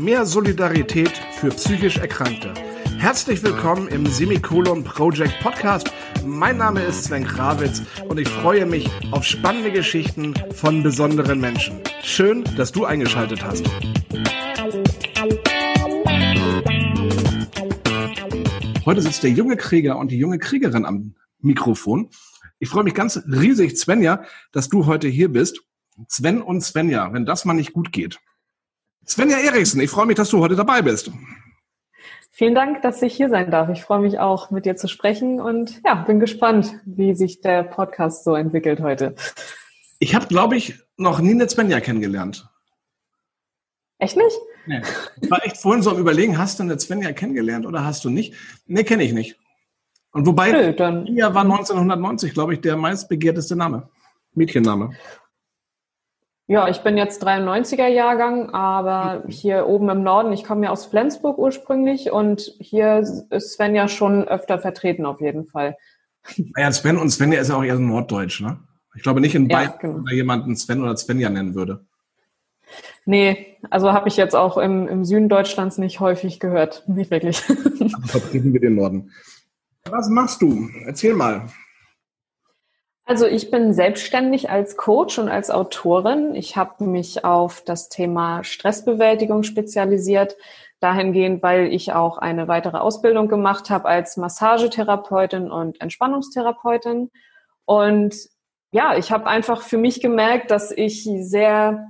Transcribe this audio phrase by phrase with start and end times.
[0.00, 2.54] Mehr Solidarität für psychisch Erkrankte.
[2.96, 5.92] Herzlich willkommen im Semikolon Project Podcast.
[6.24, 11.80] Mein Name ist Sven Krawitz und ich freue mich auf spannende Geschichten von besonderen Menschen.
[12.02, 13.66] Schön, dass du eingeschaltet hast.
[18.86, 22.08] Heute sitzt der junge Krieger und die junge Kriegerin am Mikrofon.
[22.58, 25.60] Ich freue mich ganz riesig, Svenja, dass du heute hier bist.
[26.08, 28.18] Sven und Svenja, wenn das mal nicht gut geht.
[29.10, 31.10] Svenja Eriksen, ich freue mich, dass du heute dabei bist.
[32.30, 33.68] Vielen Dank, dass ich hier sein darf.
[33.68, 37.64] Ich freue mich auch, mit dir zu sprechen und ja, bin gespannt, wie sich der
[37.64, 39.16] Podcast so entwickelt heute.
[39.98, 42.48] Ich habe, glaube ich, noch nie eine Svenja kennengelernt.
[43.98, 44.38] Echt nicht?
[44.66, 44.80] Nee.
[45.20, 48.10] Ich war echt vorhin so am Überlegen, hast du eine Svenja kennengelernt oder hast du
[48.10, 48.34] nicht?
[48.66, 49.36] Nee, kenne ich nicht.
[50.12, 53.88] Und wobei, Nö, dann, Svenja war 1990, glaube ich, der meistbegehrteste Name.
[54.34, 54.92] Mädchenname.
[56.50, 60.86] Ja, ich bin jetzt 93er Jahrgang, aber hier oben im Norden, ich komme ja aus
[60.86, 62.98] Flensburg ursprünglich und hier
[63.30, 65.76] ist Sven ja schon öfter vertreten auf jeden Fall.
[66.56, 68.58] Ja, Sven und Svenja ist ja auch eher Norddeutsch, ne?
[68.96, 70.10] Ich glaube nicht in Bayern, ja, genau.
[70.10, 71.86] jemanden Sven oder Svenja nennen würde.
[73.04, 76.82] Nee, also habe ich jetzt auch im, im Süden Deutschlands nicht häufig gehört.
[76.88, 77.44] Nicht wirklich.
[77.48, 79.12] Also vertreten wir den Norden.
[79.88, 80.68] Was machst du?
[80.84, 81.48] Erzähl mal.
[83.10, 86.36] Also ich bin selbstständig als Coach und als Autorin.
[86.36, 90.36] Ich habe mich auf das Thema Stressbewältigung spezialisiert,
[90.78, 97.10] dahingehend, weil ich auch eine weitere Ausbildung gemacht habe als Massagetherapeutin und Entspannungstherapeutin.
[97.64, 98.14] Und
[98.70, 101.88] ja, ich habe einfach für mich gemerkt, dass ich sehr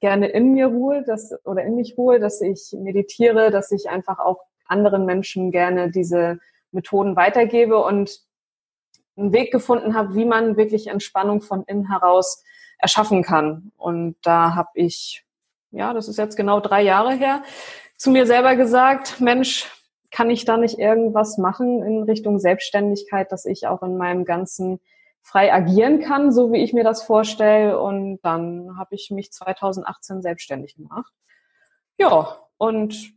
[0.00, 4.20] gerne in mir ruhe, dass, oder in mich ruhe, dass ich meditiere, dass ich einfach
[4.20, 6.38] auch anderen Menschen gerne diese
[6.70, 8.22] Methoden weitergebe und
[9.16, 12.42] einen Weg gefunden habe, wie man wirklich Entspannung von innen heraus
[12.78, 13.72] erschaffen kann.
[13.76, 15.24] Und da habe ich,
[15.70, 17.42] ja, das ist jetzt genau drei Jahre her,
[17.96, 19.70] zu mir selber gesagt, Mensch,
[20.10, 24.80] kann ich da nicht irgendwas machen in Richtung Selbstständigkeit, dass ich auch in meinem ganzen
[25.22, 27.80] frei agieren kann, so wie ich mir das vorstelle.
[27.80, 31.12] Und dann habe ich mich 2018 selbstständig gemacht.
[31.96, 33.14] Ja, und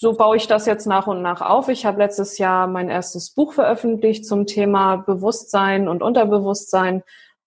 [0.00, 1.68] so baue ich das jetzt nach und nach auf.
[1.68, 7.02] Ich habe letztes Jahr mein erstes Buch veröffentlicht zum Thema Bewusstsein und Unterbewusstsein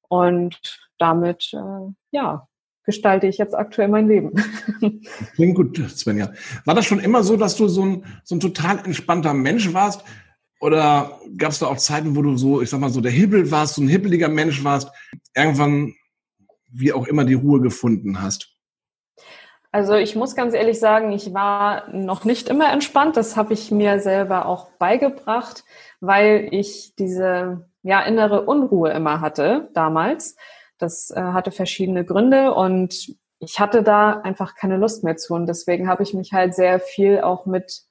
[0.09, 0.59] und
[0.97, 2.47] damit äh, ja
[2.83, 4.33] gestalte ich jetzt aktuell mein Leben.
[5.35, 6.33] Klingt gut, Svenja.
[6.65, 10.03] War das schon immer so, dass du so ein, so ein total entspannter Mensch warst?
[10.59, 13.49] Oder gab es da auch Zeiten, wo du so, ich sag mal, so der Hibbel
[13.49, 14.91] warst, so ein hibbeliger Mensch warst,
[15.35, 15.93] irgendwann,
[16.69, 18.50] wie auch immer, die Ruhe gefunden hast?
[19.73, 23.15] Also ich muss ganz ehrlich sagen, ich war noch nicht immer entspannt.
[23.15, 25.63] Das habe ich mir selber auch beigebracht,
[26.01, 30.35] weil ich diese ja innere Unruhe immer hatte damals.
[30.77, 35.47] Das äh, hatte verschiedene Gründe und ich hatte da einfach keine Lust mehr zu und
[35.47, 37.83] deswegen habe ich mich halt sehr viel auch mit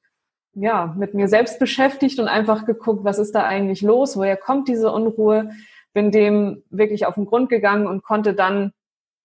[0.53, 4.69] ja mit mir selbst beschäftigt und einfach geguckt, was ist da eigentlich los, woher kommt
[4.69, 5.51] diese Unruhe,
[5.93, 8.73] bin dem wirklich auf den Grund gegangen und konnte dann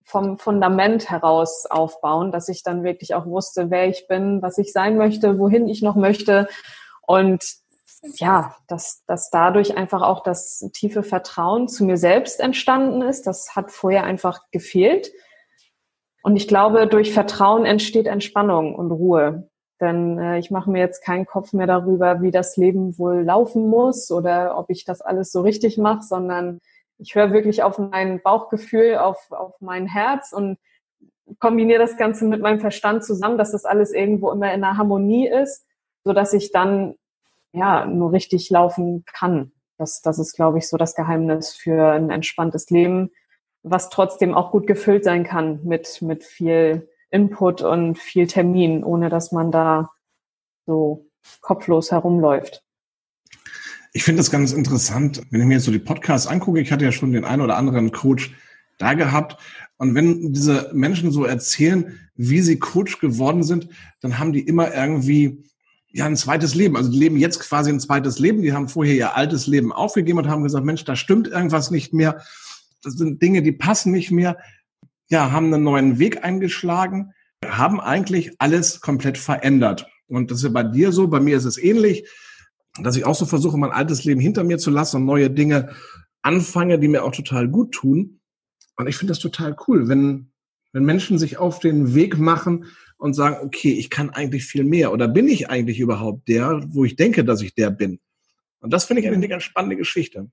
[0.06, 4.72] vom Fundament heraus aufbauen, dass ich dann wirklich auch wusste, wer ich bin, was ich
[4.72, 6.48] sein möchte, wohin ich noch möchte.
[7.02, 7.44] Und
[8.18, 13.26] ja, dass, dass dadurch einfach auch das tiefe Vertrauen zu mir selbst entstanden ist.
[13.26, 15.12] Das hat vorher einfach gefehlt.
[16.22, 19.50] Und ich glaube, durch Vertrauen entsteht Entspannung und Ruhe.
[19.82, 23.68] Denn äh, ich mache mir jetzt keinen Kopf mehr darüber, wie das Leben wohl laufen
[23.68, 26.60] muss oder ob ich das alles so richtig mache, sondern
[26.98, 30.58] ich höre wirklich auf mein Bauchgefühl, auf, auf mein Herz und
[31.40, 35.28] kombiniere das Ganze mit meinem Verstand zusammen, dass das alles irgendwo immer in einer Harmonie
[35.28, 35.66] ist,
[36.04, 36.96] so dass ich dann
[37.52, 39.52] ja nur richtig laufen kann.
[39.78, 43.12] Das, das ist, glaube ich, so das Geheimnis für ein entspanntes Leben,
[43.64, 49.10] was trotzdem auch gut gefüllt sein kann mit, mit viel Input und viel Termin, ohne
[49.10, 49.90] dass man da
[50.66, 51.08] so
[51.42, 52.65] kopflos herumläuft.
[53.96, 56.60] Ich finde das ganz interessant, wenn ich mir jetzt so die Podcasts angucke.
[56.60, 58.36] Ich hatte ja schon den einen oder anderen Coach
[58.78, 59.38] da gehabt.
[59.78, 63.70] Und wenn diese Menschen so erzählen, wie sie Coach geworden sind,
[64.02, 65.46] dann haben die immer irgendwie
[65.94, 66.76] ja ein zweites Leben.
[66.76, 68.42] Also die leben jetzt quasi ein zweites Leben.
[68.42, 71.94] Die haben vorher ihr altes Leben aufgegeben und haben gesagt, Mensch, da stimmt irgendwas nicht
[71.94, 72.22] mehr.
[72.84, 74.38] Das sind Dinge, die passen nicht mehr.
[75.08, 77.14] Ja, haben einen neuen Weg eingeschlagen,
[77.46, 79.88] haben eigentlich alles komplett verändert.
[80.08, 82.06] Und das ist ja bei dir so, bei mir ist es ähnlich
[82.82, 85.70] dass ich auch so versuche, mein altes Leben hinter mir zu lassen und neue Dinge
[86.22, 88.20] anfange, die mir auch total gut tun.
[88.78, 90.32] Und ich finde das total cool, wenn,
[90.74, 92.66] wenn Menschen sich auf den Weg machen
[92.98, 96.84] und sagen, okay, ich kann eigentlich viel mehr oder bin ich eigentlich überhaupt der, wo
[96.84, 98.00] ich denke, dass ich der bin.
[98.60, 100.30] Und das finde ich eigentlich eine ganz spannende Geschichte.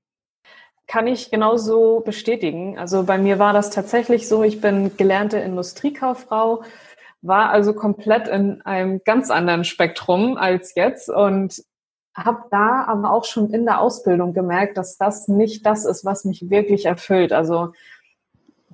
[0.87, 2.79] Kann ich genauso bestätigen.
[2.79, 6.65] Also bei mir war das tatsächlich so, ich bin gelernte Industriekauffrau,
[7.21, 11.63] war also komplett in einem ganz anderen Spektrum als jetzt und
[12.15, 16.25] habe da aber auch schon in der Ausbildung gemerkt, dass das nicht das ist, was
[16.25, 17.33] mich wirklich erfüllt.
[17.33, 17.73] Also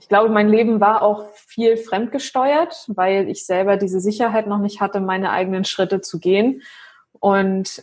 [0.00, 4.81] ich glaube, mein Leben war auch viel fremdgesteuert, weil ich selber diese Sicherheit noch nicht
[4.81, 6.62] hatte, meine eigenen Schritte zu gehen.
[7.12, 7.82] Und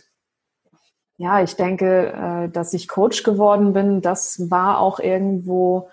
[1.18, 5.90] ja, ich denke, äh, dass ich Coach geworden bin, das war auch irgendwo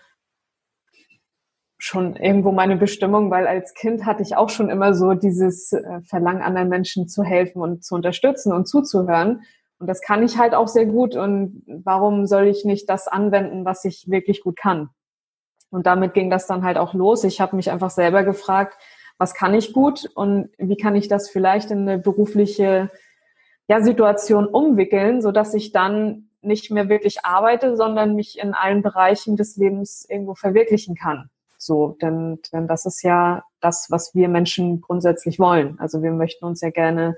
[1.84, 6.00] schon irgendwo meine Bestimmung, weil als Kind hatte ich auch schon immer so dieses äh,
[6.06, 9.42] Verlangen, anderen Menschen zu helfen und zu unterstützen und zuzuhören.
[9.80, 11.18] Und das kann ich halt auch sehr gut.
[11.18, 14.92] Und warum soll ich nicht das anwenden, was ich wirklich gut kann?
[15.72, 17.26] Und damit ging das dann halt auch los.
[17.26, 18.78] Ich habe mich einfach selber gefragt,
[19.18, 22.92] was kann ich gut und wie kann ich das vielleicht in eine berufliche
[23.68, 28.84] ja, Situation umwickeln, so dass ich dann nicht mehr wirklich arbeite, sondern mich in allen
[28.84, 31.30] Bereichen des Lebens irgendwo verwirklichen kann.
[31.66, 35.80] So, denn, denn das ist ja das, was wir Menschen grundsätzlich wollen.
[35.80, 37.16] Also wir möchten uns ja gerne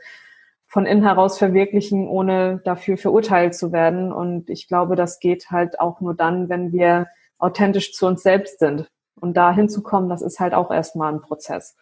[0.68, 4.12] von innen heraus verwirklichen, ohne dafür verurteilt zu werden.
[4.12, 7.08] Und ich glaube, das geht halt auch nur dann, wenn wir
[7.38, 8.90] authentisch zu uns selbst sind.
[9.16, 11.76] Und da hinzukommen, das ist halt auch erstmal ein Prozess.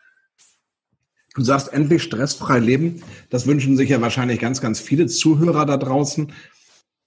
[1.36, 3.02] Du sagst endlich stressfrei leben.
[3.30, 6.32] Das wünschen sich ja wahrscheinlich ganz, ganz viele Zuhörer da draußen.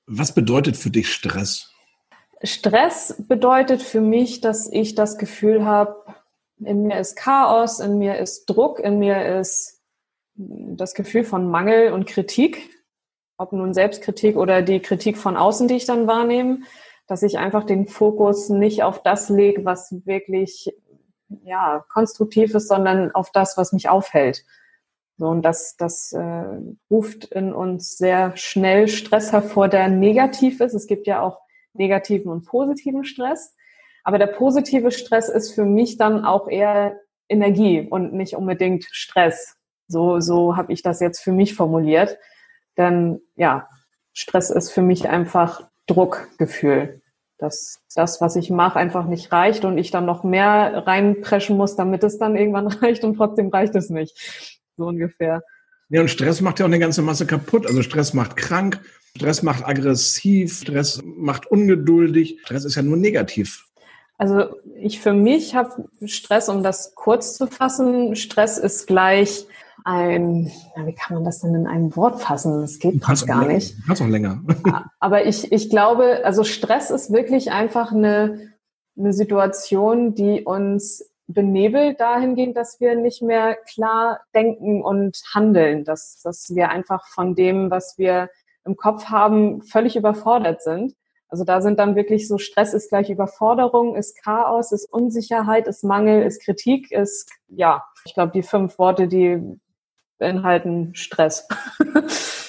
[0.07, 1.73] Was bedeutet für dich Stress?
[2.43, 5.97] Stress bedeutet für mich, dass ich das Gefühl habe,
[6.59, 9.83] in mir ist Chaos, in mir ist Druck, in mir ist
[10.35, 12.71] das Gefühl von Mangel und Kritik,
[13.39, 16.61] ob nun Selbstkritik oder die Kritik von außen, die ich dann wahrnehme,
[17.07, 20.75] dass ich einfach den Fokus nicht auf das lege, was wirklich
[21.45, 24.45] ja konstruktiv ist, sondern auf das, was mich aufhält.
[25.19, 26.45] So, und das, das äh,
[26.91, 30.75] ruft in uns sehr schnell Stress hervor, der negativ ist.
[30.75, 31.46] Es gibt ja auch
[31.79, 33.55] negativen und positiven Stress.
[34.05, 36.97] Aber der positive Stress ist für mich dann auch eher
[37.29, 39.57] Energie und nicht unbedingt Stress.
[39.89, 42.19] So, so habe ich das jetzt für mich formuliert.
[42.77, 43.69] Denn ja,
[44.13, 47.03] Stress ist für mich einfach Druckgefühl.
[47.39, 51.77] Dass das, was ich mache, einfach nicht reicht und ich dann noch mehr reinpreschen muss,
[51.77, 54.17] damit es dann irgendwann reicht und trotzdem reicht es nicht.
[54.77, 55.43] So ungefähr.
[55.89, 57.67] Ja, und Stress macht ja auch eine ganze Masse kaputt.
[57.67, 58.81] Also Stress macht krank,
[59.17, 62.41] Stress macht aggressiv, Stress macht ungeduldig.
[62.45, 63.67] Stress ist ja nur negativ.
[64.19, 69.47] Also ich für mich habe Stress, um das kurz zu fassen, Stress ist gleich
[69.85, 70.51] ein,
[70.85, 72.61] wie kann man das denn in einem Wort fassen?
[72.61, 73.77] Das geht fast gar nicht.
[73.87, 74.43] Kannst auch länger.
[74.99, 78.53] Aber ich, ich glaube, also Stress ist wirklich einfach eine,
[78.99, 86.21] eine Situation, die uns benebelt dahingehend, dass wir nicht mehr klar denken und handeln, dass,
[86.23, 88.31] dass wir einfach von dem, was wir
[88.65, 90.95] im Kopf haben, völlig überfordert sind.
[91.29, 95.83] Also da sind dann wirklich so Stress ist gleich Überforderung, ist Chaos, ist Unsicherheit, ist
[95.83, 99.59] Mangel, ist Kritik, ist ja, ich glaube die fünf Worte, die
[100.19, 101.49] beinhalten Stress.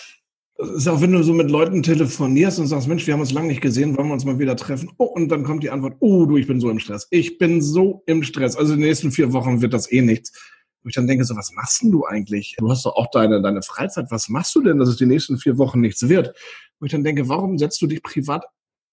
[0.58, 3.32] Das ist auch, wenn du so mit Leuten telefonierst und sagst, Mensch, wir haben uns
[3.32, 4.90] lange nicht gesehen, wollen wir uns mal wieder treffen?
[4.98, 7.08] Oh, und dann kommt die Antwort, oh, du, ich bin so im Stress.
[7.12, 8.56] Ich bin so im Stress.
[8.56, 10.34] Also in den nächsten vier Wochen wird das eh nichts.
[10.82, 12.56] Wo ich dann denke, so, was machst denn du eigentlich?
[12.58, 14.08] Du hast doch auch deine, deine Freizeit.
[14.10, 16.36] Was machst du denn, dass es die nächsten vier Wochen nichts wird?
[16.80, 18.46] Wo ich dann denke, warum setzt du dich privat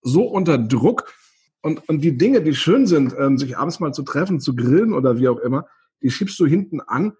[0.02, 1.14] so unter Druck?
[1.62, 4.92] Und, und die Dinge, die schön sind, ähm, sich abends mal zu treffen, zu grillen
[4.92, 5.66] oder wie auch immer,
[6.02, 7.14] die schiebst du hinten an.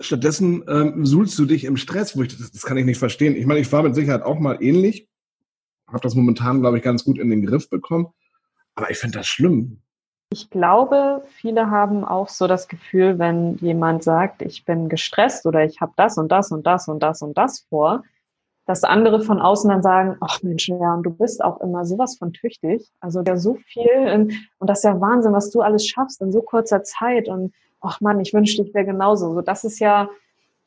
[0.00, 3.34] Stattdessen ähm, suhlst du dich im Stress, wo ich das, das kann ich nicht verstehen.
[3.34, 5.08] Ich meine, ich war mit Sicherheit auch mal ähnlich,
[5.88, 8.08] habe das momentan, glaube ich, ganz gut in den Griff bekommen.
[8.74, 9.80] Aber ich finde das schlimm.
[10.30, 15.64] Ich glaube, viele haben auch so das Gefühl, wenn jemand sagt, ich bin gestresst oder
[15.64, 18.02] ich habe das und das und das und das und das vor,
[18.66, 22.16] dass andere von außen dann sagen, ach Mensch, ja, und du bist auch immer sowas
[22.18, 22.90] von tüchtig.
[23.00, 26.42] Also ja so viel und das ist ja Wahnsinn, was du alles schaffst in so
[26.42, 29.34] kurzer Zeit und ach Mann, ich wünschte, ich wäre genauso.
[29.34, 30.08] So, das ist ja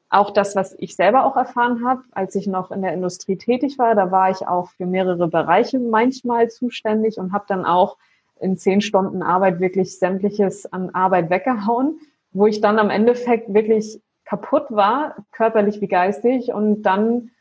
[0.09, 3.77] auch das, was ich selber auch erfahren habe, als ich noch in der Industrie tätig
[3.77, 3.93] war.
[3.95, 7.97] Da war ich auch für mehrere Bereiche manchmal zuständig und habe dann auch
[8.39, 11.99] in zehn Stunden Arbeit wirklich sämtliches an Arbeit weggehauen,
[12.31, 17.31] wo ich dann am Endeffekt wirklich kaputt war, körperlich wie geistig und dann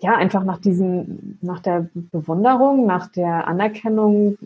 [0.00, 4.38] ja einfach nach diesen, nach der Bewunderung, nach der Anerkennung,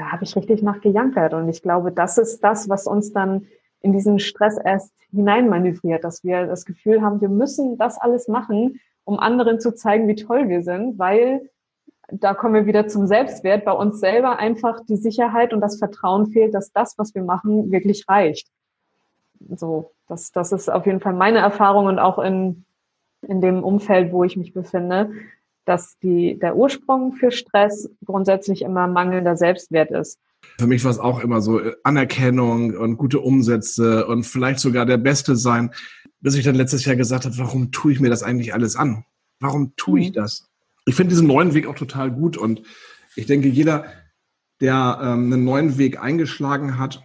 [0.00, 1.34] da habe ich richtig nachgejankert.
[1.34, 3.46] Und ich glaube, das ist das, was uns dann
[3.82, 8.80] in diesen Stress erst hineinmanövriert, dass wir das Gefühl haben, wir müssen das alles machen,
[9.04, 11.50] um anderen zu zeigen, wie toll wir sind, weil
[12.10, 16.28] da kommen wir wieder zum Selbstwert, bei uns selber einfach die Sicherheit und das Vertrauen
[16.28, 18.48] fehlt, dass das, was wir machen, wirklich reicht.
[19.50, 22.64] So, das, das ist auf jeden Fall meine Erfahrung und auch in,
[23.20, 25.10] in dem Umfeld, wo ich mich befinde,
[25.64, 30.18] dass die, der Ursprung für Stress grundsätzlich immer mangelnder Selbstwert ist.
[30.58, 34.86] Für mich war es auch immer so äh, Anerkennung und gute Umsätze und vielleicht sogar
[34.86, 35.70] der Beste sein,
[36.20, 39.04] bis ich dann letztes Jahr gesagt habe, warum tue ich mir das eigentlich alles an?
[39.38, 40.14] Warum tue ich mhm.
[40.14, 40.48] das?
[40.86, 42.62] Ich finde diesen neuen Weg auch total gut und
[43.16, 43.84] ich denke, jeder,
[44.60, 47.02] der ähm, einen neuen Weg eingeschlagen hat,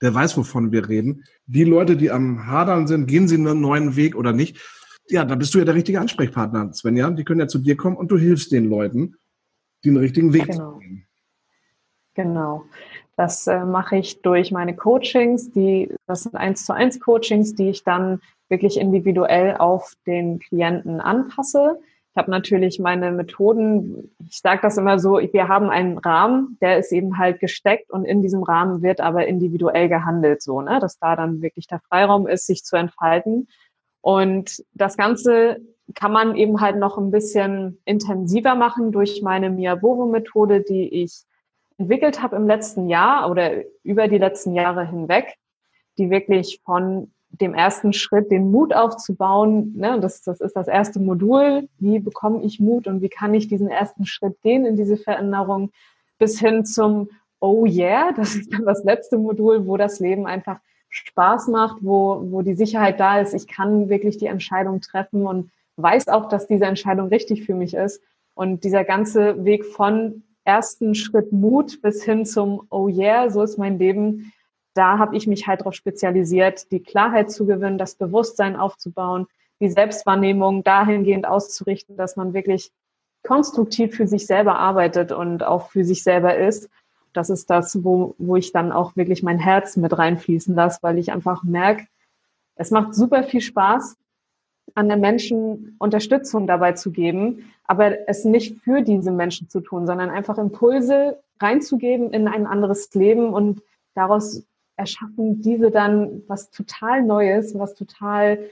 [0.00, 1.24] der weiß, wovon wir reden.
[1.46, 4.58] Die Leute, die am Hadern sind, gehen sie einen neuen Weg oder nicht?
[5.12, 7.10] Ja, da bist du ja der richtige Ansprechpartner, Svenja.
[7.10, 9.16] Die können ja zu dir kommen und du hilfst den Leuten,
[9.84, 10.72] den richtigen Weg genau.
[10.72, 11.06] zu gehen.
[12.14, 12.64] Genau.
[13.16, 17.68] Das äh, mache ich durch meine Coachings, die, das sind eins zu eins Coachings, die
[17.68, 21.78] ich dann wirklich individuell auf den Klienten anpasse.
[22.12, 26.78] Ich habe natürlich meine Methoden, ich sage das immer so, wir haben einen Rahmen, der
[26.78, 30.98] ist eben halt gesteckt und in diesem Rahmen wird aber individuell gehandelt, so, ne, dass
[30.98, 33.46] da dann wirklich der Freiraum ist, sich zu entfalten.
[34.02, 35.60] Und das Ganze
[35.94, 41.22] kann man eben halt noch ein bisschen intensiver machen durch meine Miyabovo-Methode, die ich
[41.78, 45.36] entwickelt habe im letzten Jahr oder über die letzten Jahre hinweg,
[45.98, 49.74] die wirklich von dem ersten Schritt, den Mut aufzubauen.
[49.76, 49.98] Ne?
[50.00, 51.68] Das, das ist das erste Modul.
[51.78, 55.70] Wie bekomme ich Mut und wie kann ich diesen ersten Schritt gehen in diese Veränderung?
[56.18, 57.08] Bis hin zum
[57.40, 60.60] Oh yeah, das ist dann das letzte Modul, wo das Leben einfach
[60.92, 63.34] Spaß macht, wo, wo die Sicherheit da ist.
[63.34, 67.74] Ich kann wirklich die Entscheidung treffen und weiß auch, dass diese Entscheidung richtig für mich
[67.74, 68.02] ist.
[68.34, 73.58] Und dieser ganze Weg von ersten Schritt Mut bis hin zum Oh yeah, so ist
[73.58, 74.32] mein Leben,
[74.74, 79.26] da habe ich mich halt darauf spezialisiert, die Klarheit zu gewinnen, das Bewusstsein aufzubauen,
[79.60, 82.70] die Selbstwahrnehmung dahingehend auszurichten, dass man wirklich
[83.22, 86.68] konstruktiv für sich selber arbeitet und auch für sich selber ist.
[87.12, 90.98] Das ist das, wo, wo ich dann auch wirklich mein Herz mit reinfließen lasse, weil
[90.98, 91.86] ich einfach merke,
[92.54, 93.96] es macht super viel Spaß,
[94.74, 99.86] an den Menschen Unterstützung dabei zu geben, aber es nicht für diese Menschen zu tun,
[99.86, 103.62] sondern einfach Impulse reinzugeben in ein anderes Leben und
[103.94, 104.44] daraus
[104.76, 108.50] erschaffen diese dann was total Neues, was total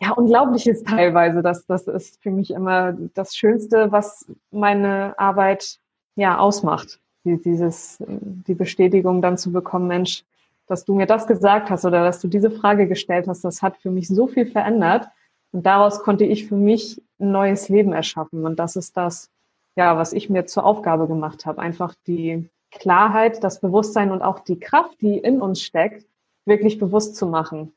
[0.00, 1.42] ja, Unglaubliches teilweise.
[1.42, 5.78] Das, das ist für mich immer das Schönste, was meine Arbeit
[6.16, 7.00] ja ausmacht.
[7.24, 10.24] Dieses, die Bestätigung dann zu bekommen, Mensch,
[10.66, 13.76] dass du mir das gesagt hast oder dass du diese Frage gestellt hast, das hat
[13.78, 15.06] für mich so viel verändert.
[15.52, 18.44] Und daraus konnte ich für mich ein neues Leben erschaffen.
[18.44, 19.30] Und das ist das,
[19.76, 21.60] ja, was ich mir zur Aufgabe gemacht habe.
[21.60, 26.06] Einfach die, Klarheit, das Bewusstsein und auch die Kraft, die in uns steckt,
[26.44, 27.72] wirklich bewusst zu machen.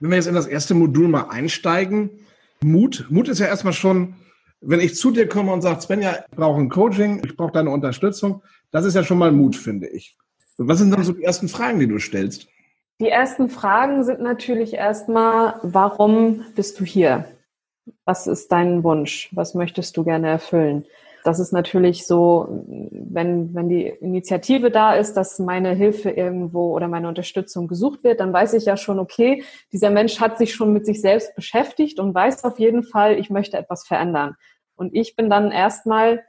[0.00, 2.10] Wenn wir jetzt in das erste Modul mal einsteigen,
[2.62, 3.06] Mut.
[3.08, 4.14] Mut ist ja erstmal schon,
[4.60, 7.70] wenn ich zu dir komme und sage, Svenja, ich brauche ein Coaching, ich brauche deine
[7.70, 10.16] Unterstützung, das ist ja schon mal Mut, finde ich.
[10.58, 12.48] Was sind dann so die ersten Fragen, die du stellst?
[12.98, 17.26] Die ersten Fragen sind natürlich erstmal, warum bist du hier?
[18.04, 19.28] Was ist dein Wunsch?
[19.32, 20.86] Was möchtest du gerne erfüllen?
[21.26, 26.86] Das ist natürlich so, wenn, wenn die Initiative da ist, dass meine Hilfe irgendwo oder
[26.86, 29.42] meine Unterstützung gesucht wird, dann weiß ich ja schon, okay,
[29.72, 33.28] dieser Mensch hat sich schon mit sich selbst beschäftigt und weiß auf jeden Fall, ich
[33.28, 34.36] möchte etwas verändern.
[34.76, 36.22] Und ich bin dann erstmal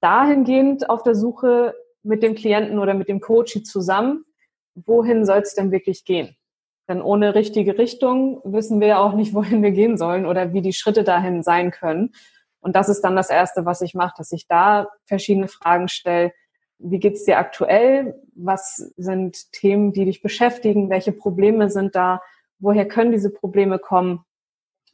[0.00, 4.24] dahingehend auf der Suche mit dem Klienten oder mit dem Coach zusammen,
[4.74, 6.36] wohin soll es denn wirklich gehen?
[6.88, 10.62] Denn ohne richtige Richtung wissen wir ja auch nicht, wohin wir gehen sollen oder wie
[10.62, 12.12] die Schritte dahin sein können.
[12.60, 16.32] Und das ist dann das Erste, was ich mache, dass ich da verschiedene Fragen stelle.
[16.78, 18.20] Wie geht's dir aktuell?
[18.34, 20.90] Was sind Themen, die dich beschäftigen?
[20.90, 22.20] Welche Probleme sind da?
[22.58, 24.24] Woher können diese Probleme kommen?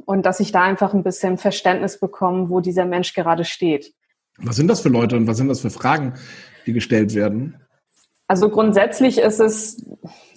[0.07, 3.95] Und dass ich da einfach ein bisschen Verständnis bekomme, wo dieser Mensch gerade steht.
[4.39, 6.15] Was sind das für Leute und was sind das für Fragen,
[6.67, 7.61] die gestellt werden?
[8.27, 9.85] Also grundsätzlich ist es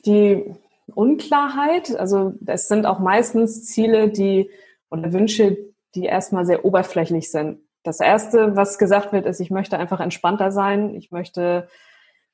[0.05, 0.53] die
[0.93, 1.95] Unklarheit.
[1.97, 4.49] Also es sind auch meistens Ziele, die
[4.89, 5.57] oder Wünsche,
[5.95, 7.59] die erstmal sehr oberflächlich sind.
[7.83, 11.69] Das erste, was gesagt wird, ist, ich möchte einfach entspannter sein, ich möchte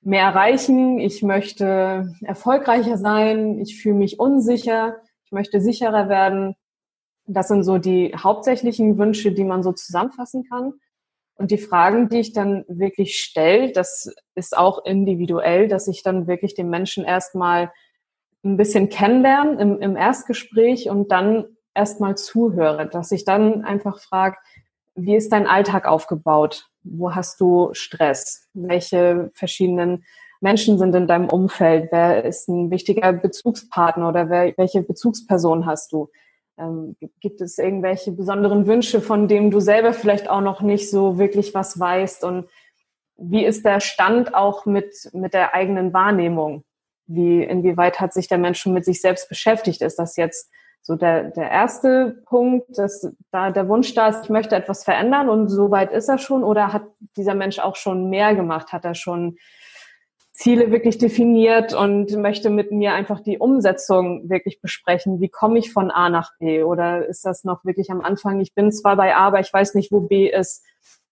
[0.01, 6.55] mehr erreichen, ich möchte erfolgreicher sein, ich fühle mich unsicher, ich möchte sicherer werden.
[7.25, 10.73] Das sind so die hauptsächlichen Wünsche, die man so zusammenfassen kann.
[11.35, 16.27] Und die Fragen, die ich dann wirklich stelle, das ist auch individuell, dass ich dann
[16.27, 17.71] wirklich den Menschen erstmal
[18.43, 24.37] ein bisschen kennenlernen im, im Erstgespräch und dann erstmal zuhöre, dass ich dann einfach frage,
[24.95, 26.69] wie ist dein Alltag aufgebaut?
[26.83, 28.47] Wo hast du Stress?
[28.53, 30.05] Welche verschiedenen
[30.39, 31.89] Menschen sind in deinem Umfeld?
[31.91, 36.09] Wer ist ein wichtiger Bezugspartner oder wer, welche Bezugsperson hast du?
[36.57, 41.17] Ähm, gibt es irgendwelche besonderen Wünsche, von denen du selber vielleicht auch noch nicht so
[41.17, 42.23] wirklich was weißt?
[42.23, 42.47] Und
[43.17, 46.63] wie ist der Stand auch mit, mit der eigenen Wahrnehmung?
[47.07, 49.81] Wie, inwieweit hat sich der Mensch schon mit sich selbst beschäftigt?
[49.81, 50.51] Ist das jetzt
[50.85, 55.29] so der, der erste Punkt, dass da der Wunsch da ist, ich möchte etwas verändern
[55.29, 56.83] und so weit ist er schon oder hat
[57.15, 58.73] dieser Mensch auch schon mehr gemacht?
[58.73, 59.37] Hat er schon
[60.33, 65.21] Ziele wirklich definiert und möchte mit mir einfach die Umsetzung wirklich besprechen.
[65.21, 66.63] Wie komme ich von A nach B?
[66.63, 68.41] Oder ist das noch wirklich am Anfang?
[68.41, 70.65] Ich bin zwar bei A, aber ich weiß nicht, wo B ist.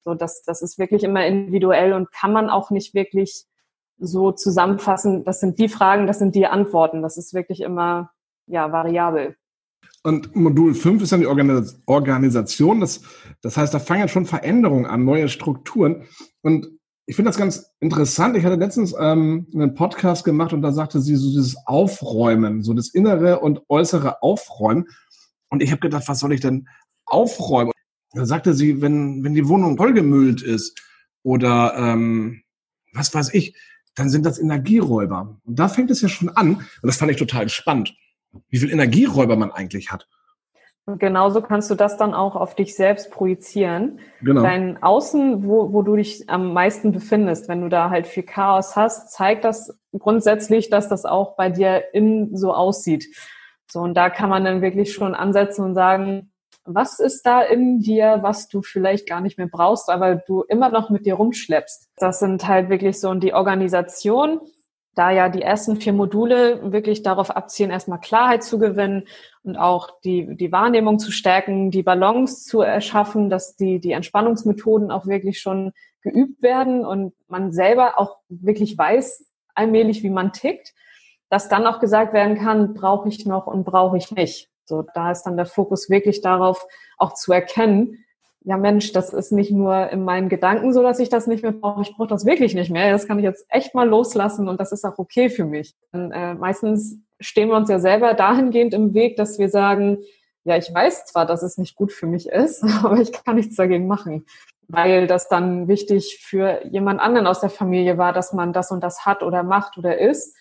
[0.04, 3.46] So, das, das ist wirklich immer individuell und kann man auch nicht wirklich
[4.00, 5.24] so zusammenfassen.
[5.24, 7.02] Das sind die Fragen, das sind die Antworten.
[7.02, 8.12] Das ist wirklich immer,
[8.48, 9.36] ja, variabel.
[10.04, 12.80] Und Modul 5 ist dann die Organisation.
[12.80, 13.02] Das,
[13.42, 16.08] das heißt, da fangen schon Veränderungen an, neue Strukturen.
[16.42, 16.68] Und
[17.06, 18.36] ich finde das ganz interessant.
[18.38, 22.74] Ich hatte letztens ähm, einen Podcast gemacht und da sagte sie so dieses Aufräumen, so
[22.74, 24.88] das innere und äußere Aufräumen.
[25.50, 26.68] Und ich habe gedacht, was soll ich denn
[27.06, 27.74] aufräumen?
[28.14, 30.82] Da sagte sie, wenn, wenn die Wohnung vollgemüllt ist
[31.24, 32.42] oder ähm,
[32.94, 33.56] was weiß ich,
[33.96, 35.40] dann sind das Energieräuber.
[35.44, 36.56] Und da fängt es ja schon an.
[36.56, 37.96] Und das fand ich total spannend,
[38.50, 40.08] wie viel Energieräuber man eigentlich hat.
[40.86, 44.00] Und genauso kannst du das dann auch auf dich selbst projizieren.
[44.22, 44.42] Genau.
[44.42, 48.76] Dein Außen, wo, wo du dich am meisten befindest, wenn du da halt viel Chaos
[48.76, 53.06] hast, zeigt das grundsätzlich, dass das auch bei dir innen so aussieht.
[53.70, 56.32] So, und da kann man dann wirklich schon ansetzen und sagen,
[56.66, 60.70] was ist da in dir, was du vielleicht gar nicht mehr brauchst, aber du immer
[60.70, 61.90] noch mit dir rumschleppst.
[61.98, 64.42] Das sind halt wirklich so und die Organisation,
[64.96, 69.08] da ja die ersten vier Module wirklich darauf abzielen, erstmal Klarheit zu gewinnen
[69.44, 74.92] und auch die, die Wahrnehmung zu stärken, die Balance zu erschaffen, dass die, die Entspannungsmethoden
[74.92, 75.72] auch wirklich schon
[76.02, 80.74] geübt werden und man selber auch wirklich weiß allmählich, wie man tickt,
[81.30, 84.50] dass dann auch gesagt werden kann, brauche ich noch und brauche ich nicht.
[84.66, 86.66] So, da ist dann der Fokus wirklich darauf,
[86.98, 88.04] auch zu erkennen,
[88.44, 91.52] ja Mensch, das ist nicht nur in meinen Gedanken so, dass ich das nicht mehr
[91.52, 92.92] brauche, ich brauche das wirklich nicht mehr.
[92.92, 95.76] Das kann ich jetzt echt mal loslassen und das ist auch okay für mich.
[95.92, 100.00] Und, äh, meistens stehen wir uns ja selber dahingehend im Weg, dass wir sagen,
[100.44, 103.56] ja, ich weiß zwar, dass es nicht gut für mich ist, aber ich kann nichts
[103.56, 104.26] dagegen machen,
[104.68, 108.84] weil das dann wichtig für jemand anderen aus der Familie war, dass man das und
[108.84, 110.36] das hat oder macht oder ist.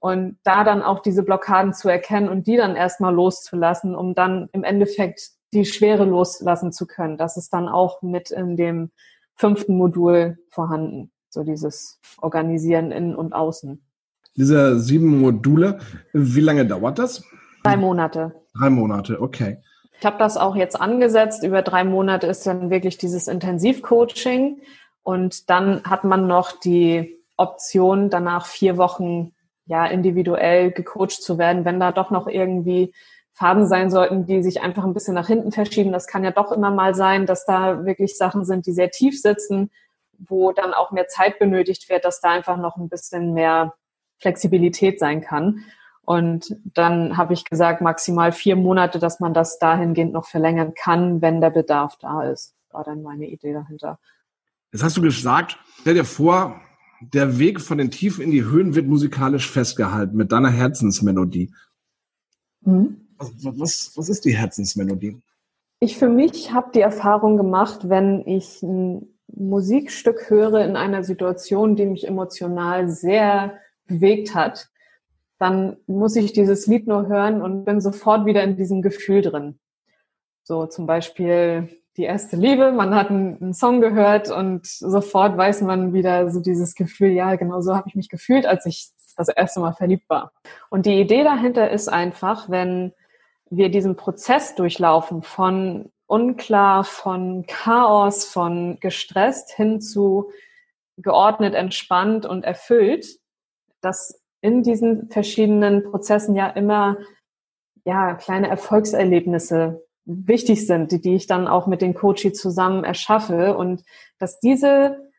[0.00, 4.50] Und da dann auch diese Blockaden zu erkennen und die dann erstmal loszulassen, um dann
[4.52, 7.16] im Endeffekt die Schwere loslassen zu können.
[7.16, 8.90] Das ist dann auch mit in dem
[9.36, 11.10] fünften Modul vorhanden.
[11.30, 13.84] So dieses Organisieren innen und außen.
[14.36, 15.78] Diese sieben Module,
[16.12, 17.24] wie lange dauert das?
[17.62, 18.34] Drei Monate.
[18.58, 19.58] Drei Monate, okay.
[19.98, 21.44] Ich habe das auch jetzt angesetzt.
[21.44, 24.60] Über drei Monate ist dann wirklich dieses Intensivcoaching.
[25.02, 29.32] Und dann hat man noch die Option, danach vier Wochen
[29.66, 32.92] ja individuell gecoacht zu werden, wenn da doch noch irgendwie
[33.34, 35.92] Farben sein sollten, die sich einfach ein bisschen nach hinten verschieben.
[35.92, 39.20] Das kann ja doch immer mal sein, dass da wirklich Sachen sind, die sehr tief
[39.20, 39.70] sitzen,
[40.18, 43.74] wo dann auch mehr Zeit benötigt wird, dass da einfach noch ein bisschen mehr
[44.18, 45.64] Flexibilität sein kann.
[46.02, 51.20] Und dann habe ich gesagt, maximal vier Monate, dass man das dahingehend noch verlängern kann,
[51.20, 52.54] wenn der Bedarf da ist.
[52.70, 53.98] War dann meine Idee dahinter.
[54.72, 56.60] Jetzt hast du gesagt, stell dir vor,
[57.00, 61.52] der Weg von den Tiefen in die Höhen wird musikalisch festgehalten mit deiner Herzensmelodie.
[62.60, 63.03] Mhm.
[63.42, 65.20] Was, was ist die Herzensmelodie?
[65.80, 71.76] Ich für mich habe die Erfahrung gemacht, wenn ich ein Musikstück höre in einer Situation,
[71.76, 74.68] die mich emotional sehr bewegt hat,
[75.38, 79.58] dann muss ich dieses Lied nur hören und bin sofort wieder in diesem Gefühl drin.
[80.42, 85.92] So zum Beispiel die erste Liebe, man hat einen, Song gehört und sofort weiß man
[85.92, 89.60] wieder so dieses Gefühl, ja, genau so habe ich mich gefühlt, als ich das erste
[89.60, 90.32] Mal verliebt war.
[90.70, 92.92] Und die Idee dahinter ist einfach, wenn
[93.56, 100.30] wir diesen Prozess durchlaufen von unklar, von Chaos, von gestresst hin zu
[100.96, 103.18] geordnet, entspannt und erfüllt,
[103.80, 106.98] dass in diesen verschiedenen Prozessen ja immer
[107.84, 113.56] ja kleine Erfolgserlebnisse wichtig sind, die, die ich dann auch mit den Coaches zusammen erschaffe
[113.56, 113.82] und
[114.18, 115.10] dass diese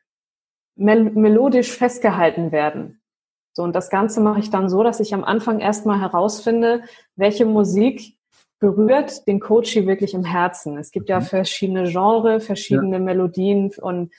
[0.76, 3.02] mel melodisch festgehalten werden.
[3.54, 6.84] So, und das Ganze mache ich dann so, dass ich am Anfang erstmal herausfinde,
[7.16, 8.15] welche Musik
[8.66, 10.80] berührt den Coachy wirklich im Herzen.
[10.80, 11.26] Es gibt ja mhm.
[11.26, 13.00] verschiedene Genre, verschiedene ja.
[13.00, 14.12] Melodien und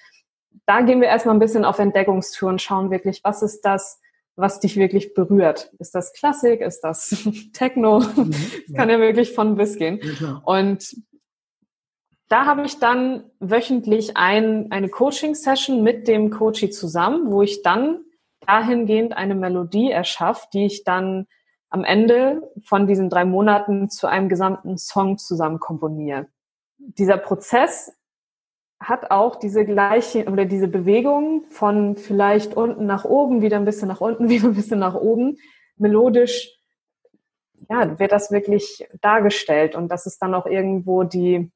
[0.66, 4.00] da gehen wir erstmal ein bisschen auf Entdeckungstour und schauen wirklich, was ist das,
[4.36, 5.72] was dich wirklich berührt.
[5.80, 6.60] Ist das Klassik?
[6.60, 8.00] Ist das Techno?
[8.00, 8.34] Mhm.
[8.74, 10.00] Kann ja wirklich von bis gehen.
[10.20, 10.94] Ja, und
[12.28, 18.04] da habe ich dann wöchentlich ein, eine Coaching-Session mit dem Coachy zusammen, wo ich dann
[18.46, 21.26] dahingehend eine Melodie erschaffe, die ich dann
[21.76, 26.26] am Ende von diesen drei Monaten zu einem gesamten Song zusammen komponiere.
[26.78, 27.92] Dieser Prozess
[28.80, 33.88] hat auch diese gleiche oder diese Bewegung von vielleicht unten nach oben, wieder ein bisschen
[33.88, 35.36] nach unten, wieder ein bisschen nach oben,
[35.76, 36.50] melodisch,
[37.68, 39.74] ja, wird das wirklich dargestellt.
[39.74, 41.50] Und das ist dann auch irgendwo die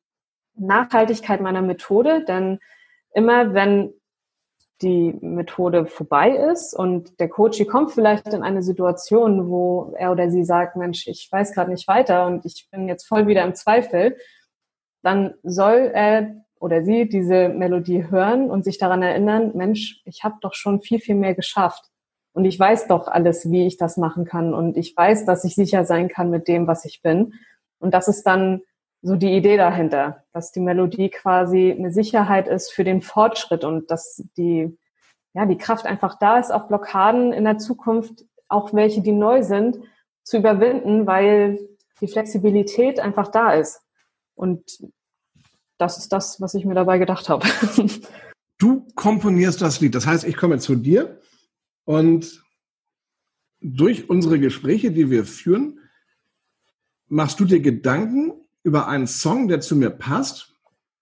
[0.55, 2.59] Nachhaltigkeit meiner Methode, denn
[3.15, 3.95] immer wenn
[4.83, 10.31] die Methode vorbei ist und der Coach kommt vielleicht in eine Situation, wo er oder
[10.31, 13.55] sie sagt, Mensch, ich weiß gerade nicht weiter und ich bin jetzt voll wieder im
[13.55, 14.16] Zweifel,
[15.03, 20.37] dann soll er oder sie diese Melodie hören und sich daran erinnern, Mensch, ich habe
[20.40, 21.85] doch schon viel, viel mehr geschafft.
[22.33, 24.55] Und ich weiß doch alles, wie ich das machen kann.
[24.55, 27.33] Und ich weiß, dass ich sicher sein kann mit dem, was ich bin.
[27.81, 28.61] Und das ist dann
[29.03, 33.91] so die Idee dahinter, dass die Melodie quasi eine Sicherheit ist für den Fortschritt und
[33.91, 34.77] dass die,
[35.33, 39.43] ja, die Kraft einfach da ist, auch Blockaden in der Zukunft, auch welche, die neu
[39.43, 39.79] sind,
[40.23, 41.59] zu überwinden, weil
[42.01, 43.81] die Flexibilität einfach da ist.
[44.35, 44.81] Und
[45.79, 47.47] das ist das, was ich mir dabei gedacht habe.
[48.59, 49.95] Du komponierst das Lied.
[49.95, 51.19] Das heißt, ich komme zu dir
[51.85, 52.45] und
[53.63, 55.81] durch unsere Gespräche, die wir führen,
[57.09, 60.55] machst du dir Gedanken über einen Song, der zu mir passt.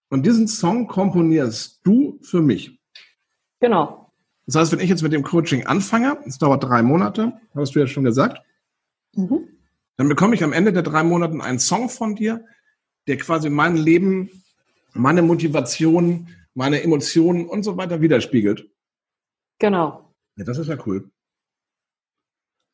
[0.09, 2.79] Und diesen Song komponierst du für mich.
[3.59, 4.11] Genau.
[4.45, 7.79] Das heißt, wenn ich jetzt mit dem Coaching anfange, es dauert drei Monate, hast du
[7.79, 8.41] ja schon gesagt,
[9.15, 9.47] mhm.
[9.97, 12.43] dann bekomme ich am Ende der drei Monate einen Song von dir,
[13.07, 14.31] der quasi mein Leben
[14.93, 18.69] meine Motivation, meine Emotionen und so weiter widerspiegelt.
[19.59, 20.13] Genau.
[20.35, 21.09] Ja, das ist ja cool.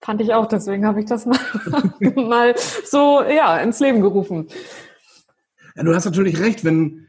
[0.02, 1.40] Fand ich auch, deswegen habe ich das mal,
[2.16, 2.56] mal
[2.86, 4.48] so ja, ins Leben gerufen.
[5.76, 7.08] Ja, du hast natürlich recht, wenn,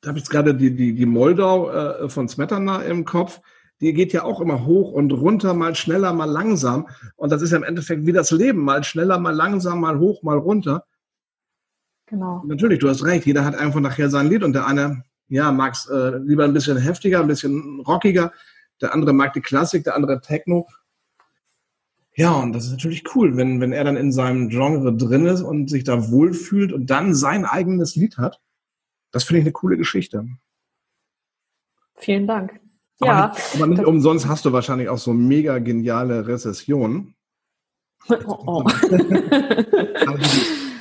[0.00, 3.40] da habe ich jetzt gerade die, die, die Moldau äh, von Smetana im Kopf,
[3.80, 6.88] die geht ja auch immer hoch und runter, mal schneller, mal langsam.
[7.16, 10.22] Und das ist ja im Endeffekt wie das Leben, mal schneller, mal langsam, mal hoch,
[10.22, 10.84] mal runter.
[12.06, 12.42] Genau.
[12.46, 13.26] Natürlich, du hast recht.
[13.26, 16.54] Jeder hat einfach nachher sein Lied und der eine, ja, mag es äh, lieber ein
[16.54, 18.32] bisschen heftiger, ein bisschen rockiger.
[18.80, 20.68] Der andere mag die Klassik, der andere Techno.
[22.16, 25.42] Ja, und das ist natürlich cool, wenn, wenn er dann in seinem Genre drin ist
[25.42, 28.40] und sich da wohlfühlt und dann sein eigenes Lied hat.
[29.12, 30.26] Das finde ich eine coole Geschichte.
[31.94, 32.58] Vielen Dank.
[33.00, 33.28] Aber ja.
[33.28, 37.14] Nicht, aber nicht umsonst hast du wahrscheinlich auch so mega geniale Rezessionen.
[38.08, 38.64] Oh, oh.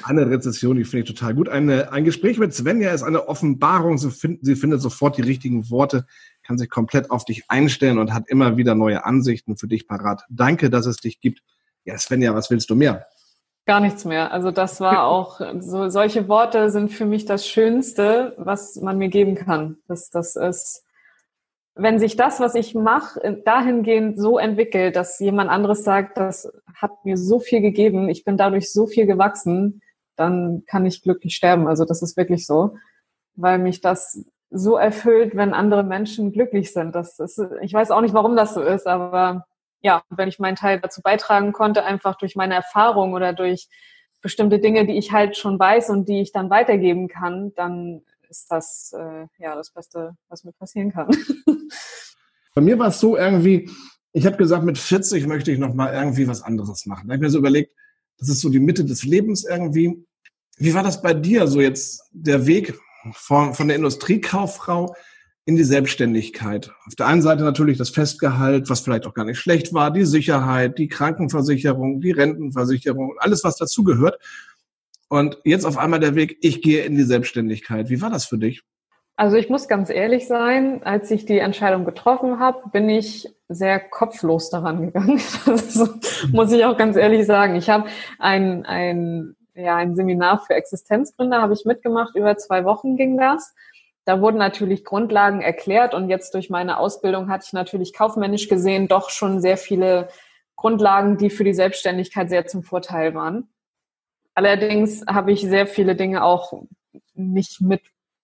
[0.03, 1.49] eine Rezession, die finde ich total gut.
[1.49, 3.97] Eine, ein Gespräch mit Svenja ist eine Offenbarung.
[3.97, 6.05] Sie, find, sie findet sofort die richtigen Worte,
[6.45, 10.23] kann sich komplett auf dich einstellen und hat immer wieder neue Ansichten für dich parat.
[10.29, 11.41] Danke, dass es dich gibt.
[11.83, 13.07] Ja, Svenja, was willst du mehr?
[13.65, 14.31] Gar nichts mehr.
[14.31, 19.09] Also das war auch, so, solche Worte sind für mich das Schönste, was man mir
[19.09, 19.77] geben kann.
[19.87, 20.83] Das, das ist,
[21.73, 26.91] wenn sich das, was ich mache, dahingehend so entwickelt, dass jemand anderes sagt, das hat
[27.03, 29.81] mir so viel gegeben, ich bin dadurch so viel gewachsen,
[30.15, 31.67] dann kann ich glücklich sterben.
[31.67, 32.77] Also das ist wirklich so,
[33.35, 36.95] weil mich das so erfüllt, wenn andere Menschen glücklich sind.
[36.95, 39.45] Das ist, ich weiß auch nicht, warum das so ist, aber
[39.81, 43.67] ja, wenn ich meinen Teil dazu beitragen konnte, einfach durch meine Erfahrung oder durch
[44.21, 48.51] bestimmte Dinge, die ich halt schon weiß und die ich dann weitergeben kann, dann ist
[48.51, 51.09] das äh, ja das Beste, was mir passieren kann.
[52.55, 53.69] Bei mir war es so irgendwie,
[54.13, 57.07] ich habe gesagt, mit 40 möchte ich noch mal irgendwie was anderes machen.
[57.07, 57.75] Da habe ich mir so überlegt,
[58.17, 60.05] das ist so die Mitte des Lebens irgendwie.
[60.57, 62.73] Wie war das bei dir, so jetzt der Weg
[63.13, 64.95] von, von der Industriekauffrau
[65.45, 66.71] in die Selbstständigkeit?
[66.85, 70.05] Auf der einen Seite natürlich das Festgehalt, was vielleicht auch gar nicht schlecht war, die
[70.05, 74.19] Sicherheit, die Krankenversicherung, die Rentenversicherung, alles, was dazugehört.
[75.07, 77.89] Und jetzt auf einmal der Weg, ich gehe in die Selbstständigkeit.
[77.89, 78.63] Wie war das für dich?
[79.17, 83.79] Also ich muss ganz ehrlich sein, als ich die Entscheidung getroffen habe, bin ich sehr
[83.79, 85.21] kopflos daran gegangen.
[85.45, 85.89] Das
[86.31, 87.55] muss ich auch ganz ehrlich sagen.
[87.55, 87.87] Ich habe
[88.19, 93.55] ein, ein, ja, ein Seminar für Existenzgründer, habe ich mitgemacht, über zwei Wochen ging das.
[94.05, 98.87] Da wurden natürlich Grundlagen erklärt und jetzt durch meine Ausbildung hatte ich natürlich kaufmännisch gesehen
[98.87, 100.09] doch schon sehr viele
[100.55, 103.49] Grundlagen, die für die Selbstständigkeit sehr zum Vorteil waren.
[104.35, 106.53] Allerdings habe ich sehr viele Dinge auch
[107.13, 107.81] nicht mit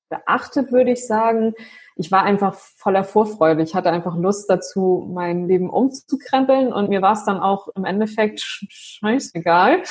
[0.10, 1.54] beachtet, würde ich sagen.
[1.96, 3.64] Ich war einfach voller Vorfreude.
[3.64, 7.86] Ich hatte einfach Lust dazu, mein Leben umzukrempeln und mir war es dann auch im
[7.86, 9.84] Endeffekt scheißegal,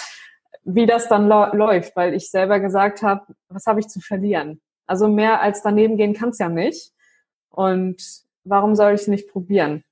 [0.63, 4.61] wie das dann läuft, weil ich selber gesagt habe, was habe ich zu verlieren?
[4.87, 6.93] Also mehr als daneben gehen kann es ja nicht.
[7.49, 8.03] Und
[8.45, 9.85] warum soll ich es nicht probieren?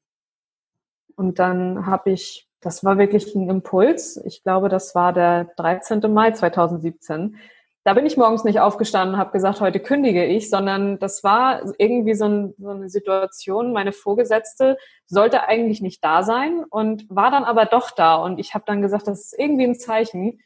[1.16, 4.16] Und dann habe ich, das war wirklich ein Impuls.
[4.24, 6.00] Ich glaube, das war der 13.
[6.12, 7.37] Mai 2017
[7.88, 11.62] da bin ich morgens nicht aufgestanden und habe gesagt, heute kündige ich, sondern das war
[11.78, 14.76] irgendwie so, ein, so, eine Situation, meine Vorgesetzte
[15.07, 18.16] sollte eigentlich nicht da sein und war dann aber doch da.
[18.16, 20.38] Und ich habe dann gesagt, das ist irgendwie ein Zeichen.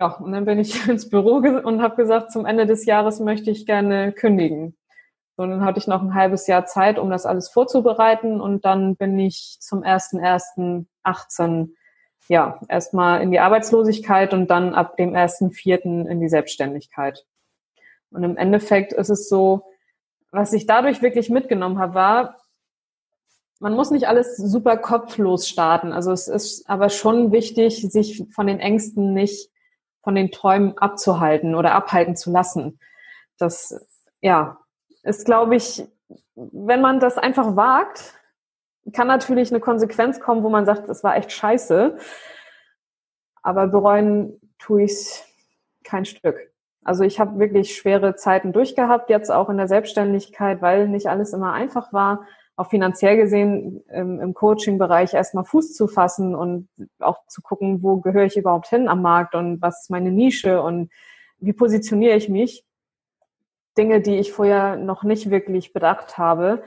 [0.00, 3.50] Ja, und dann bin ich ins Büro und habe gesagt, zum Ende des Jahres möchte
[3.50, 4.76] ich gerne kündigen.
[5.36, 8.96] So, dann hatte ich noch ein halbes Jahr Zeit, um das alles vorzubereiten und dann
[8.96, 11.70] bin ich zum 1.1.18
[12.28, 17.24] ja, erstmal in die Arbeitslosigkeit und dann ab dem ersten Vierten in die Selbstständigkeit.
[18.10, 19.64] Und im Endeffekt ist es so,
[20.30, 22.36] was ich dadurch wirklich mitgenommen habe, war,
[23.60, 25.92] man muss nicht alles super kopflos starten.
[25.92, 29.50] Also es ist aber schon wichtig, sich von den Ängsten nicht
[30.02, 32.78] von den Träumen abzuhalten oder abhalten zu lassen.
[33.38, 33.86] Das,
[34.20, 34.58] ja,
[35.02, 35.84] ist, glaube ich,
[36.34, 38.14] wenn man das einfach wagt,
[38.92, 41.98] kann natürlich eine Konsequenz kommen, wo man sagt, das war echt scheiße.
[43.42, 45.24] Aber bereuen tue ich
[45.84, 46.36] kein Stück.
[46.84, 51.32] Also ich habe wirklich schwere Zeiten durchgehabt, jetzt auch in der Selbstständigkeit, weil nicht alles
[51.32, 52.26] immer einfach war
[52.58, 56.68] auch finanziell gesehen im, im Coaching-Bereich erstmal Fuß zu fassen und
[56.98, 60.60] auch zu gucken, wo gehöre ich überhaupt hin am Markt und was ist meine Nische
[60.60, 60.90] und
[61.38, 62.64] wie positioniere ich mich.
[63.76, 66.64] Dinge, die ich vorher noch nicht wirklich bedacht habe,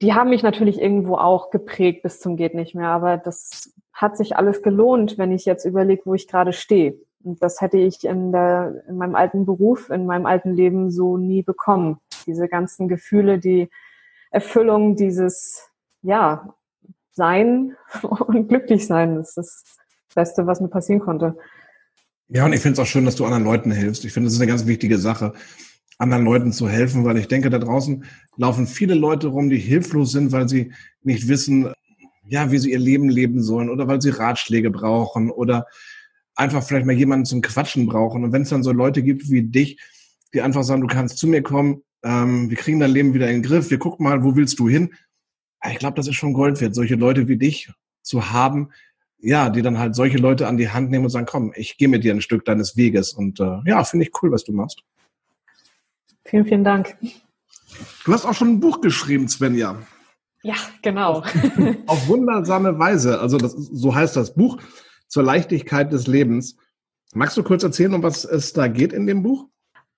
[0.00, 4.16] die haben mich natürlich irgendwo auch geprägt bis zum geht nicht mehr, aber das hat
[4.16, 6.98] sich alles gelohnt, wenn ich jetzt überlege, wo ich gerade stehe.
[7.22, 11.18] Und das hätte ich in, der, in meinem alten Beruf, in meinem alten Leben so
[11.18, 11.98] nie bekommen.
[12.26, 13.68] Diese ganzen Gefühle, die
[14.34, 15.62] Erfüllung dieses,
[16.02, 16.54] ja,
[17.12, 19.14] Sein und glücklich sein.
[19.14, 19.64] Das ist das
[20.14, 21.36] Beste, was mir passieren konnte.
[22.28, 24.04] Ja, und ich finde es auch schön, dass du anderen Leuten hilfst.
[24.04, 25.34] Ich finde, das ist eine ganz wichtige Sache,
[25.98, 28.04] anderen Leuten zu helfen, weil ich denke, da draußen
[28.36, 31.72] laufen viele Leute rum, die hilflos sind, weil sie nicht wissen,
[32.26, 35.66] ja, wie sie ihr Leben leben sollen oder weil sie Ratschläge brauchen oder
[36.34, 38.24] einfach vielleicht mal jemanden zum Quatschen brauchen.
[38.24, 39.78] Und wenn es dann so Leute gibt wie dich,
[40.32, 43.42] die einfach sagen, du kannst zu mir kommen, ähm, wir kriegen dein Leben wieder in
[43.42, 44.94] den Griff, wir gucken mal, wo willst du hin?
[45.70, 48.70] Ich glaube, das ist schon Gold wert, solche Leute wie dich zu haben,
[49.18, 51.88] ja, die dann halt solche Leute an die Hand nehmen und sagen, komm, ich gehe
[51.88, 53.14] mit dir ein Stück deines Weges.
[53.14, 54.82] Und äh, ja, finde ich cool, was du machst.
[56.26, 56.96] Vielen, vielen Dank.
[58.04, 59.82] Du hast auch schon ein Buch geschrieben, Svenja.
[60.42, 61.24] Ja, genau.
[61.86, 63.18] Auf, wundersame Weise.
[63.18, 64.58] Also das, so heißt das Buch
[65.08, 66.56] zur Leichtigkeit des Lebens.
[67.14, 69.48] Magst du kurz erzählen, um was es da geht in dem Buch?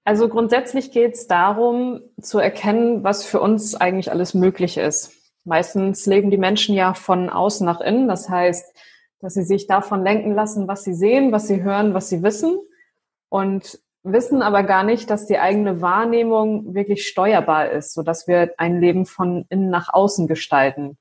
[0.06, 5.12] Also grundsätzlich geht es darum, zu erkennen, was für uns eigentlich alles möglich ist.
[5.44, 8.06] Meistens leben die Menschen ja von außen nach innen.
[8.06, 8.72] Das heißt,
[9.18, 12.56] dass sie sich davon lenken lassen, was sie sehen, was sie hören, was sie wissen
[13.30, 18.54] und wissen aber gar nicht, dass die eigene Wahrnehmung wirklich steuerbar ist, so dass wir
[18.58, 20.98] ein Leben von innen nach außen gestalten.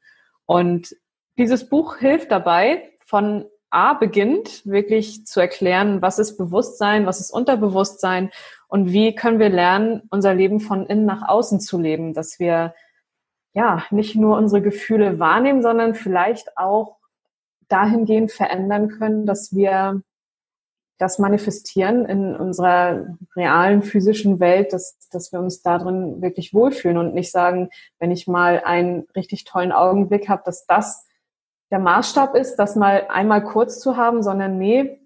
[0.48, 0.96] Und
[1.38, 7.30] dieses Buch hilft dabei, von A beginnt, wirklich zu erklären, was ist Bewusstsein, was ist
[7.30, 8.32] Unterbewusstsein
[8.68, 12.74] und wie können wir lernen, unser Leben von innen nach außen zu leben, dass wir
[13.54, 16.98] ja nicht nur unsere Gefühle wahrnehmen, sondern vielleicht auch
[17.68, 20.02] dahingehend verändern können, dass wir
[20.98, 27.14] das manifestieren in unserer realen physischen Welt, dass, dass wir uns darin wirklich wohlfühlen und
[27.14, 31.06] nicht sagen, wenn ich mal einen richtig tollen Augenblick habe, dass das
[31.72, 35.02] der Maßstab ist, das mal einmal kurz zu haben, sondern nee,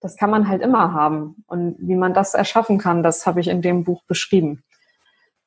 [0.00, 1.44] das kann man halt immer haben.
[1.46, 4.62] Und wie man das erschaffen kann, das habe ich in dem Buch beschrieben.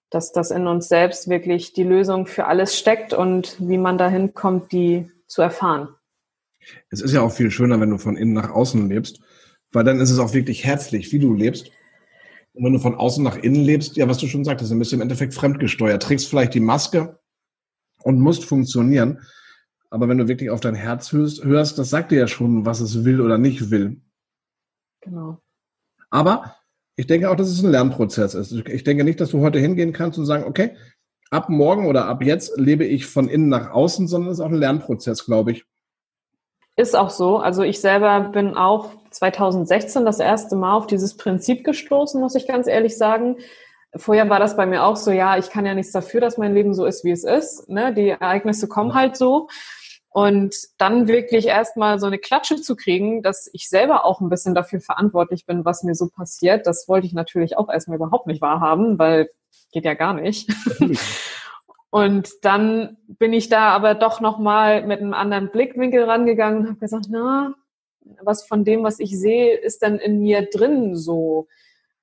[0.10, 4.34] Dass das in uns selbst wirklich die Lösung für alles steckt und wie man dahin
[4.34, 5.89] kommt, die zu erfahren.
[6.89, 9.20] Es ist ja auch viel schöner, wenn du von innen nach außen lebst,
[9.72, 11.72] weil dann ist es auch wirklich herzlich, wie du lebst.
[12.54, 14.92] Und wenn du von außen nach innen lebst, ja, was du schon sagtest, dann bist
[14.92, 17.20] du im Endeffekt fremdgesteuert, trägst vielleicht die Maske
[18.04, 19.20] und musst funktionieren.
[19.89, 22.80] Aber wenn du wirklich auf dein Herz hörst, hörst, das sagt dir ja schon, was
[22.80, 24.03] es will oder nicht will.
[25.04, 25.38] Genau.
[26.10, 26.56] Aber
[26.96, 28.52] ich denke auch, dass es ein Lernprozess ist.
[28.52, 30.76] Ich denke nicht, dass du heute hingehen kannst und sagen, okay,
[31.32, 34.50] ab morgen oder ab jetzt lebe ich von innen nach außen, sondern es ist auch
[34.50, 35.66] ein Lernprozess, glaube ich.
[36.76, 37.38] Ist auch so.
[37.38, 42.48] Also ich selber bin auch 2016 das erste Mal auf dieses Prinzip gestoßen, muss ich
[42.48, 43.38] ganz ehrlich sagen.
[43.96, 46.56] Vorher war das bei mir auch so, ja, ich kann ja nichts dafür, dass mein
[46.56, 47.70] Leben so ist, wie es ist.
[47.70, 47.94] Ne?
[47.94, 49.50] Die Ereignisse kommen halt so.
[50.13, 54.54] Und dann wirklich erstmal so eine Klatsche zu kriegen, dass ich selber auch ein bisschen
[54.54, 58.39] dafür verantwortlich bin, was mir so passiert, das wollte ich natürlich auch erstmal überhaupt nicht
[58.39, 59.28] wahrhaben, weil
[59.71, 60.54] geht ja gar nicht.
[61.89, 66.80] und dann bin ich da aber doch nochmal mit einem anderen Blickwinkel rangegangen und habe
[66.80, 67.56] gesagt, na,
[68.21, 71.47] was von dem, was ich sehe, ist dann in mir drin so.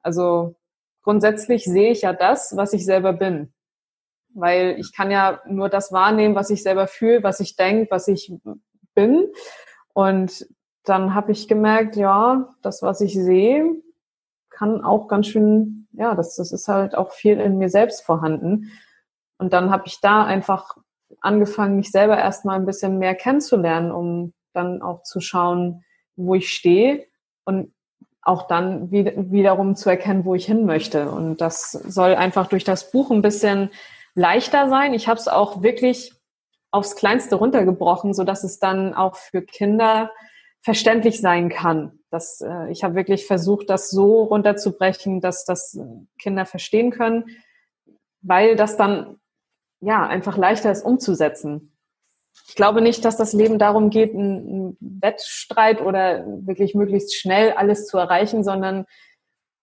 [0.02, 0.56] Also
[1.02, 3.52] grundsätzlich sehe ich ja das, was ich selber bin
[4.34, 8.08] weil ich kann ja nur das wahrnehmen, was ich selber fühle, was ich denke, was
[8.08, 8.32] ich
[8.94, 9.26] bin.
[9.92, 10.46] Und
[10.84, 13.76] dann habe ich gemerkt, ja, das, was ich sehe,
[14.50, 18.70] kann auch ganz schön, ja, das, das ist halt auch viel in mir selbst vorhanden.
[19.38, 20.76] Und dann habe ich da einfach
[21.20, 25.84] angefangen, mich selber erstmal ein bisschen mehr kennenzulernen, um dann auch zu schauen,
[26.16, 27.06] wo ich stehe
[27.44, 27.72] und
[28.22, 31.10] auch dann wiederum zu erkennen, wo ich hin möchte.
[31.10, 33.70] Und das soll einfach durch das Buch ein bisschen
[34.14, 34.94] leichter sein.
[34.94, 36.12] Ich habe es auch wirklich
[36.70, 40.10] aufs Kleinste runtergebrochen, so dass es dann auch für Kinder
[40.62, 41.98] verständlich sein kann.
[42.10, 45.78] Das, äh, ich habe wirklich versucht, das so runterzubrechen, dass das
[46.18, 47.24] Kinder verstehen können.
[48.22, 49.16] weil das dann
[49.80, 51.76] ja einfach leichter ist umzusetzen.
[52.48, 57.86] Ich glaube nicht, dass das Leben darum geht, einen Wettstreit oder wirklich möglichst schnell alles
[57.86, 58.86] zu erreichen, sondern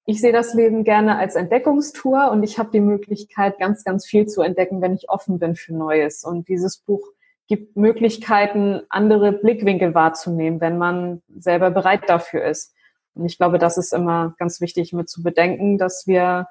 [0.09, 4.25] ich sehe das Leben gerne als Entdeckungstour und ich habe die Möglichkeit, ganz, ganz viel
[4.25, 6.23] zu entdecken, wenn ich offen bin für Neues.
[6.23, 7.05] Und dieses Buch
[7.47, 12.73] gibt Möglichkeiten, andere Blickwinkel wahrzunehmen, wenn man selber bereit dafür ist.
[13.15, 16.47] Und ich glaube, das ist immer ganz wichtig mit zu bedenken, dass wir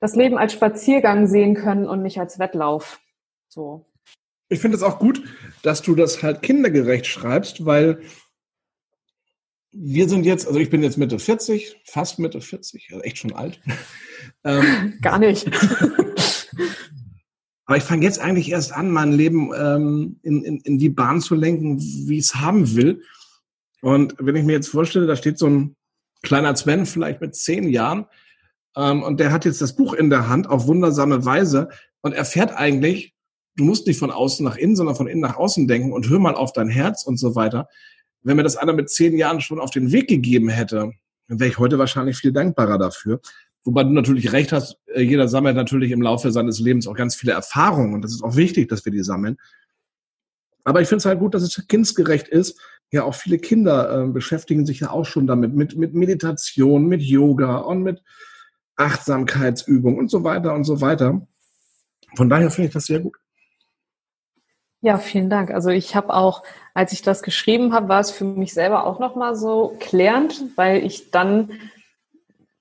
[0.00, 3.00] das Leben als Spaziergang sehen können und nicht als Wettlauf.
[3.48, 3.84] So.
[4.48, 5.22] Ich finde es auch gut,
[5.62, 8.00] dass du das halt kindergerecht schreibst, weil
[9.72, 13.32] wir sind jetzt, also ich bin jetzt Mitte 40, fast Mitte 40, also echt schon
[13.32, 13.60] alt.
[14.44, 15.46] ähm, Gar nicht.
[17.66, 21.20] aber ich fange jetzt eigentlich erst an, mein Leben ähm, in, in, in die Bahn
[21.20, 23.02] zu lenken, wie ich es haben will.
[23.80, 25.74] Und wenn ich mir jetzt vorstelle, da steht so ein
[26.22, 28.06] kleiner Sven, vielleicht mit zehn Jahren,
[28.76, 31.68] ähm, und der hat jetzt das Buch in der Hand auf wundersame Weise
[32.00, 33.14] und erfährt eigentlich,
[33.56, 36.18] du musst nicht von außen nach innen, sondern von innen nach außen denken und hör
[36.18, 37.68] mal auf dein Herz und so weiter
[38.22, 40.92] wenn mir das einer mit zehn Jahren schon auf den Weg gegeben hätte,
[41.28, 43.20] wäre ich heute wahrscheinlich viel dankbarer dafür.
[43.64, 47.14] Wobei du natürlich recht hast, äh, jeder sammelt natürlich im Laufe seines Lebens auch ganz
[47.14, 49.36] viele Erfahrungen und das ist auch wichtig, dass wir die sammeln.
[50.64, 52.60] Aber ich finde es halt gut, dass es kindsgerecht ist.
[52.92, 57.02] Ja, auch viele Kinder äh, beschäftigen sich ja auch schon damit, mit, mit Meditation, mit
[57.02, 58.02] Yoga und mit
[58.76, 61.26] Achtsamkeitsübung und so weiter und so weiter.
[62.16, 63.16] Von daher finde ich das sehr gut.
[64.84, 65.52] Ja, vielen Dank.
[65.52, 66.42] Also ich habe auch,
[66.74, 70.84] als ich das geschrieben habe, war es für mich selber auch nochmal so klärend, weil
[70.84, 71.52] ich dann,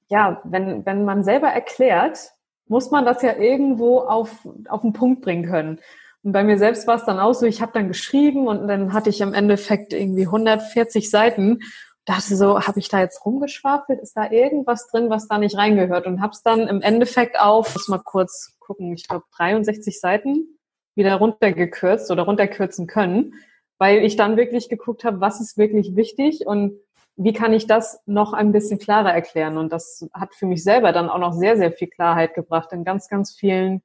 [0.07, 2.19] ja, wenn, wenn man selber erklärt,
[2.67, 5.79] muss man das ja irgendwo auf, auf den Punkt bringen können.
[6.21, 8.93] Und bei mir selbst war es dann auch so, ich habe dann geschrieben und dann
[8.93, 11.61] hatte ich im Endeffekt irgendwie 140 Seiten.
[12.05, 13.99] Dachte so, habe ich da jetzt rumgeschwafelt?
[13.99, 16.05] Ist da irgendwas drin, was da nicht reingehört?
[16.05, 20.59] Und habe es dann im Endeffekt auf, muss mal kurz gucken, ich glaube 63 Seiten
[20.95, 23.33] wieder runtergekürzt oder runterkürzen können,
[23.77, 26.73] weil ich dann wirklich geguckt habe, was ist wirklich wichtig und
[27.15, 29.57] wie kann ich das noch ein bisschen klarer erklären.
[29.57, 32.83] Und das hat für mich selber dann auch noch sehr, sehr viel Klarheit gebracht in
[32.83, 33.81] ganz, ganz vielen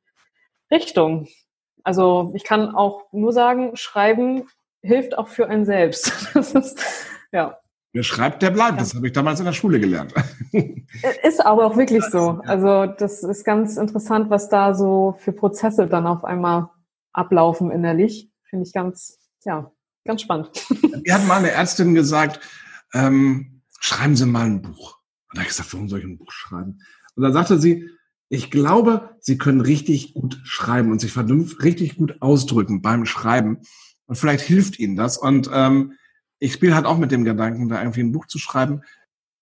[0.71, 1.29] Richtungen.
[1.83, 4.49] Also ich kann auch nur sagen, schreiben
[4.83, 6.13] hilft auch für einen selbst.
[6.35, 6.85] Das ist,
[7.33, 7.59] ja.
[7.93, 8.81] Wer schreibt, der bleibt.
[8.81, 10.13] Das habe ich damals in der Schule gelernt.
[11.23, 12.41] Ist aber auch wirklich so.
[12.45, 16.69] Also das ist ganz interessant, was da so für Prozesse dann auf einmal
[17.17, 18.31] ablaufen innerlich.
[18.45, 19.73] Finde ich ganz, ja,
[20.05, 20.51] ganz spannend.
[21.05, 22.41] Mir hat mal eine Ärztin gesagt,
[22.93, 24.99] ähm, schreiben Sie mal ein Buch.
[25.29, 26.79] Und da habe ich gesagt, warum soll ich ein Buch schreiben?
[27.15, 27.89] Und dann sagte sie,
[28.29, 33.61] ich glaube, Sie können richtig gut schreiben und sich vernünftig richtig gut ausdrücken beim Schreiben.
[34.07, 35.17] Und vielleicht hilft Ihnen das.
[35.17, 35.95] Und ähm,
[36.39, 38.83] ich spiele halt auch mit dem Gedanken, da irgendwie ein Buch zu schreiben.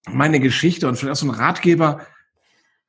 [0.06, 2.06] Meine Geschichte und vielleicht auch so ein Ratgeber.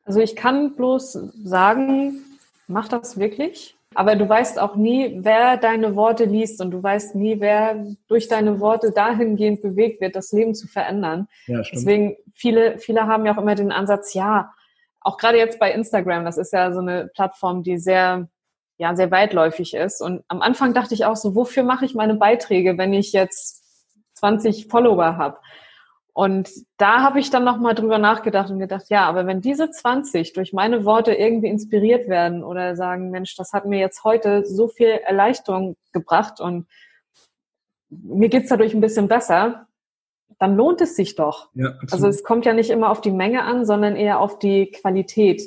[0.04, 2.22] Also ich kann bloß sagen,
[2.68, 3.75] mach das wirklich.
[3.96, 8.28] Aber du weißt auch nie, wer deine Worte liest und du weißt nie, wer durch
[8.28, 11.28] deine Worte dahingehend bewegt wird, das Leben zu verändern.
[11.48, 11.82] Ja, stimmt.
[11.82, 14.52] Deswegen, viele, viele haben ja auch immer den Ansatz, ja,
[15.00, 18.28] auch gerade jetzt bei Instagram, das ist ja so eine Plattform, die sehr,
[18.78, 20.02] ja, sehr weitläufig ist.
[20.02, 23.64] Und am Anfang dachte ich auch so, wofür mache ich meine Beiträge, wenn ich jetzt
[24.16, 25.38] 20 Follower habe?
[26.16, 30.32] Und da habe ich dann nochmal drüber nachgedacht und gedacht, ja, aber wenn diese 20
[30.32, 34.70] durch meine Worte irgendwie inspiriert werden oder sagen, Mensch, das hat mir jetzt heute so
[34.70, 36.68] viel Erleichterung gebracht und
[37.90, 39.68] mir geht's dadurch ein bisschen besser,
[40.40, 41.50] dann lohnt es sich doch.
[41.54, 44.72] Ja, also es kommt ja nicht immer auf die Menge an, sondern eher auf die
[44.72, 45.42] Qualität.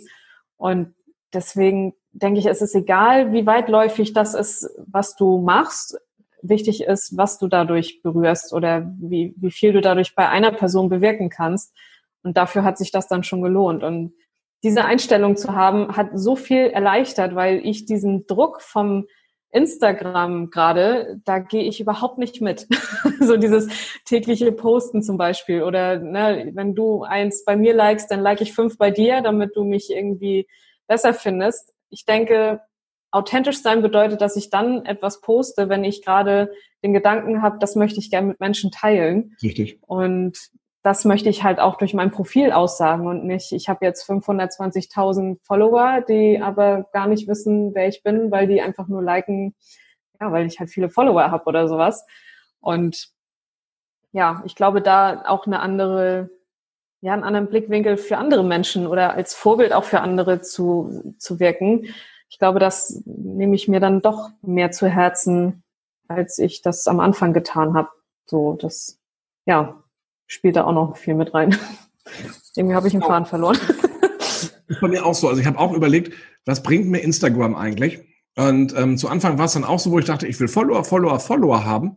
[0.59, 0.94] Und
[1.33, 5.98] deswegen denke ich, es ist egal, wie weitläufig das ist, was du machst
[6.42, 10.88] wichtig ist, was du dadurch berührst oder wie, wie viel du dadurch bei einer Person
[10.88, 11.74] bewirken kannst.
[12.22, 13.83] Und dafür hat sich das dann schon gelohnt.
[13.83, 14.12] Und
[14.62, 19.07] diese Einstellung zu haben, hat so viel erleichtert, weil ich diesen Druck vom
[19.51, 22.66] Instagram gerade, da gehe ich überhaupt nicht mit.
[23.20, 23.68] so dieses
[24.05, 25.62] tägliche Posten zum Beispiel.
[25.62, 29.57] Oder ne, wenn du eins bei mir likest, dann like ich fünf bei dir, damit
[29.57, 30.46] du mich irgendwie
[30.87, 31.72] besser findest.
[31.90, 32.61] Ich denke,
[33.11, 36.52] authentisch sein bedeutet, dass ich dann etwas poste, wenn ich gerade
[36.83, 39.35] den Gedanken habe, das möchte ich gerne mit Menschen teilen.
[39.42, 39.79] Richtig.
[39.87, 40.38] Und
[40.83, 45.38] das möchte ich halt auch durch mein Profil aussagen und nicht, ich habe jetzt 520.000
[45.42, 49.54] Follower, die aber gar nicht wissen, wer ich bin, weil die einfach nur liken,
[50.21, 52.06] ja, weil ich halt viele Follower habe oder sowas.
[52.61, 53.09] Und
[54.13, 56.31] ja, ich glaube, da auch eine andere,
[57.00, 61.40] ja, einen anderen Blickwinkel für andere Menschen oder als Vorbild auch für andere zu, zu
[61.40, 61.87] wirken
[62.29, 65.62] ich glaube, das nehme ich mir dann doch mehr zu Herzen,
[66.08, 67.88] als ich das am Anfang getan habe.
[68.26, 68.98] So, das,
[69.46, 69.83] ja,
[70.26, 71.56] spielt da auch noch viel mit rein.
[72.56, 73.58] Irgendwie habe ich einen Faden verloren.
[74.66, 75.29] ist bei mir auch so.
[75.29, 76.12] Also ich habe auch überlegt,
[76.44, 78.00] was bringt mir Instagram eigentlich?
[78.37, 80.85] Und ähm, zu Anfang war es dann auch so, wo ich dachte, ich will Follower,
[80.85, 81.96] Follower, Follower haben.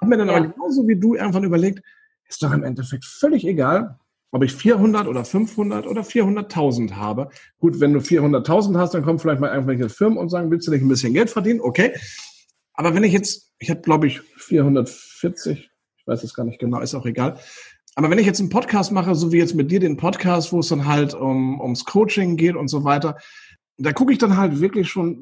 [0.00, 0.36] Hab mir dann ja.
[0.36, 1.82] aber genauso wie du irgendwann überlegt,
[2.28, 3.98] ist doch im Endeffekt völlig egal,
[4.30, 7.30] ob ich 400 oder 500 oder 400.000 habe.
[7.58, 10.72] Gut, wenn du 400.000 hast, dann kommen vielleicht mal irgendwelche Firmen und sagen, willst du
[10.72, 11.60] nicht ein bisschen Geld verdienen?
[11.60, 11.94] Okay.
[12.74, 16.80] Aber wenn ich jetzt, ich habe glaube ich 440, ich weiß es gar nicht genau,
[16.80, 17.38] ist auch egal.
[17.94, 20.60] Aber wenn ich jetzt einen Podcast mache, so wie jetzt mit dir den Podcast, wo
[20.60, 23.16] es dann halt um, ums Coaching geht und so weiter,
[23.78, 25.18] da gucke ich dann halt wirklich schon,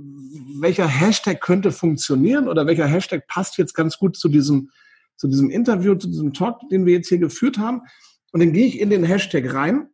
[0.61, 4.71] welcher Hashtag könnte funktionieren oder welcher Hashtag passt jetzt ganz gut zu diesem,
[5.17, 7.83] zu diesem Interview, zu diesem Talk, den wir jetzt hier geführt haben.
[8.33, 9.89] Und dann gehe ich in den Hashtag rein,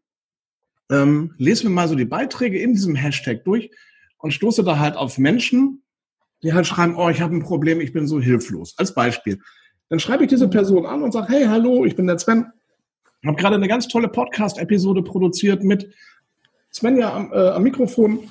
[0.91, 3.71] ähm, lese mir mal so die Beiträge in diesem Hashtag durch
[4.19, 5.83] und stoße da halt auf Menschen,
[6.43, 8.75] die halt schreiben, oh, ich habe ein Problem, ich bin so hilflos.
[8.77, 9.41] Als Beispiel.
[9.89, 12.47] Dann schreibe ich diese Person an und sage, hey, hallo, ich bin der Sven.
[13.25, 15.93] Habe gerade eine ganz tolle Podcast-Episode produziert mit
[16.73, 18.29] Svenja am, äh, am Mikrofon.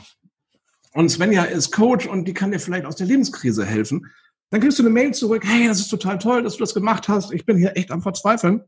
[0.93, 4.08] Und Svenja ist Coach und die kann dir vielleicht aus der Lebenskrise helfen.
[4.49, 7.08] Dann kriegst du eine Mail zurück, hey, das ist total toll, dass du das gemacht
[7.08, 7.32] hast.
[7.32, 8.64] Ich bin hier echt am Verzweifeln.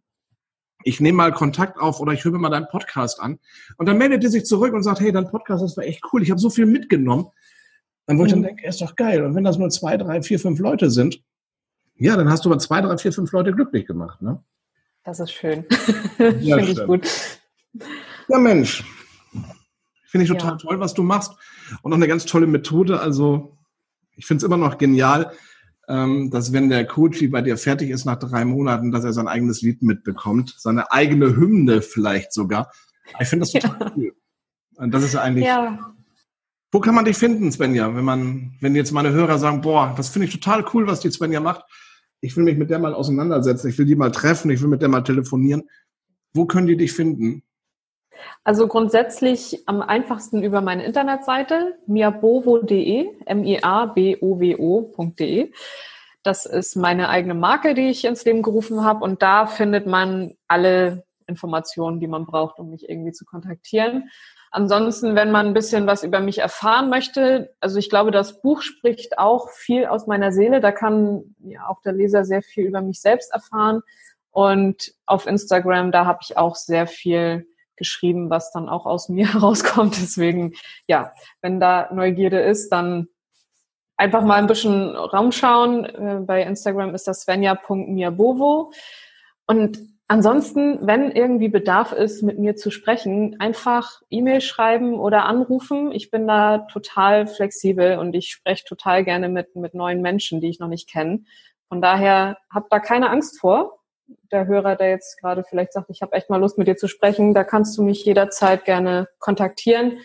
[0.84, 3.40] Ich nehme mal Kontakt auf oder ich höre mir mal deinen Podcast an.
[3.78, 6.24] Und dann meldet die sich zurück und sagt, hey, dein Podcast, das war echt cool.
[6.24, 7.28] Ich habe so viel mitgenommen.
[8.06, 8.46] Dann wo ich dann mhm.
[8.46, 9.24] denke, ist doch geil.
[9.24, 11.22] Und wenn das nur zwei, drei, vier, fünf Leute sind,
[11.96, 14.22] ja, dann hast du aber zwei, drei, vier, fünf Leute glücklich gemacht.
[14.22, 14.44] Ne?
[15.04, 15.66] Das ist schön.
[16.40, 17.08] Ja, Finde ich gut.
[18.28, 18.84] Ja, Mensch.
[20.06, 20.58] Finde ich total ja.
[20.58, 21.34] toll, was du machst.
[21.82, 23.00] Und auch eine ganz tolle Methode.
[23.00, 23.58] Also,
[24.16, 25.32] ich finde es immer noch genial,
[25.88, 29.62] dass wenn der Coach bei dir fertig ist nach drei Monaten, dass er sein eigenes
[29.62, 30.56] Lied mitbekommt.
[30.58, 32.72] Seine eigene Hymne vielleicht sogar.
[33.20, 33.92] Ich finde das total ja.
[33.98, 34.16] cool.
[34.76, 35.46] Und das ist eigentlich.
[35.46, 35.94] Ja.
[36.72, 37.96] Wo kann man dich finden, Svenja?
[37.96, 41.12] Wenn man, wenn jetzt meine Hörer sagen, boah, das finde ich total cool, was die
[41.12, 41.66] Svenja macht
[42.24, 44.82] ich will mich mit der mal auseinandersetzen, ich will die mal treffen, ich will mit
[44.82, 45.64] der mal telefonieren.
[46.34, 47.44] Wo können die dich finden?
[48.44, 54.22] Also grundsätzlich am einfachsten über meine Internetseite miabovo.de, m-i-a-b-o-w-o.de.
[56.24, 60.36] Das ist meine eigene Marke, die ich ins Leben gerufen habe und da findet man
[60.48, 64.10] alle Informationen, die man braucht, um mich irgendwie zu kontaktieren.
[64.52, 68.62] Ansonsten, wenn man ein bisschen was über mich erfahren möchte, also ich glaube, das Buch
[68.62, 70.62] spricht auch viel aus meiner Seele.
[70.62, 73.82] Da kann ja auch der Leser sehr viel über mich selbst erfahren.
[74.30, 77.48] Und auf Instagram, da habe ich auch sehr viel
[77.78, 79.98] geschrieben, was dann auch aus mir herauskommt.
[80.02, 80.54] Deswegen,
[80.88, 83.08] ja, wenn da Neugierde ist, dann
[83.98, 85.86] einfach mal ein bisschen Raum schauen.
[85.86, 88.72] Äh, bei Instagram ist das svenja.miabovo.
[89.46, 89.80] Und
[90.14, 95.92] Ansonsten, wenn irgendwie Bedarf ist, mit mir zu sprechen, einfach E-Mail schreiben oder anrufen.
[95.92, 100.50] Ich bin da total flexibel und ich spreche total gerne mit, mit neuen Menschen, die
[100.50, 101.24] ich noch nicht kenne.
[101.70, 103.80] Von daher habt da keine Angst vor.
[104.32, 106.88] Der Hörer, der jetzt gerade vielleicht sagt, ich habe echt mal Lust, mit dir zu
[106.88, 110.00] sprechen, da kannst du mich jederzeit gerne kontaktieren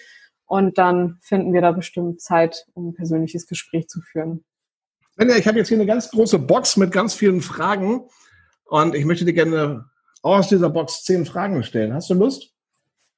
[0.46, 4.44] und dann finden wir da bestimmt Zeit, um ein persönliches Gespräch zu führen.
[5.18, 8.08] Ich habe jetzt hier eine ganz große Box mit ganz vielen Fragen
[8.64, 9.86] und ich möchte dir gerne
[10.22, 11.92] aus dieser Box zehn Fragen stellen.
[11.92, 12.54] Hast du Lust?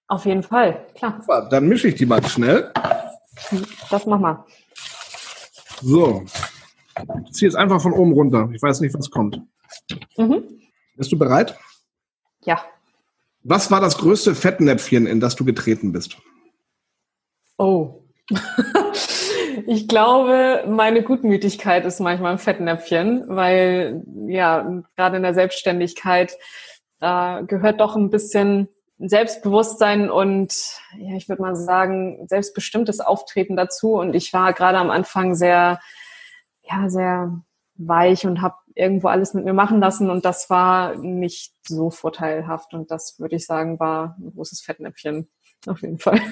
[0.09, 1.23] Auf jeden Fall, klar.
[1.51, 2.73] Dann mische ich die mal schnell.
[3.91, 4.45] Das mach mal.
[5.83, 6.25] So.
[7.27, 8.49] Ich ziehe jetzt einfach von oben runter.
[8.53, 9.41] Ich weiß nicht, was kommt.
[10.17, 10.43] Mhm.
[11.01, 11.59] Bist du bereit?
[12.45, 12.63] Ja.
[13.43, 16.19] Was war das größte Fettnäpfchen, in das du getreten bist?
[17.57, 18.03] Oh.
[19.67, 26.37] ich glaube, meine Gutmütigkeit ist manchmal ein Fettnäpfchen, weil ja, gerade in der Selbstständigkeit
[26.99, 30.53] da gehört doch ein bisschen Selbstbewusstsein und
[30.99, 33.95] ja, ich würde mal sagen, selbstbestimmtes Auftreten dazu.
[33.95, 35.81] Und ich war gerade am Anfang sehr,
[36.61, 37.41] ja, sehr
[37.77, 42.75] weich und habe irgendwo alles mit mir machen lassen und das war nicht so vorteilhaft
[42.75, 45.29] und das würde ich sagen war ein großes Fettnäpfchen
[45.67, 46.21] auf jeden Fall.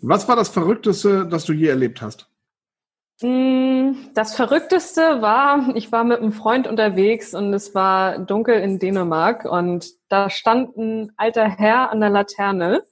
[0.00, 2.30] Was war das Verrückteste, das du je erlebt hast?
[3.20, 8.78] Mm, das Verrückteste war, ich war mit einem Freund unterwegs und es war dunkel in
[8.78, 12.84] Dänemark und da stand ein alter Herr an der Laterne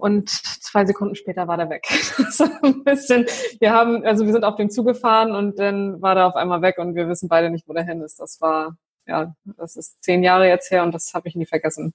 [0.00, 1.86] und zwei Sekunden später war der weg.
[2.18, 3.26] Das war ein bisschen,
[3.58, 6.78] wir haben, also wir sind auf dem zugefahren und dann war der auf einmal weg
[6.78, 8.20] und wir wissen beide nicht, wo der hin ist.
[8.20, 8.76] Das war,
[9.06, 11.92] ja, das ist zehn Jahre jetzt her und das habe ich nie vergessen.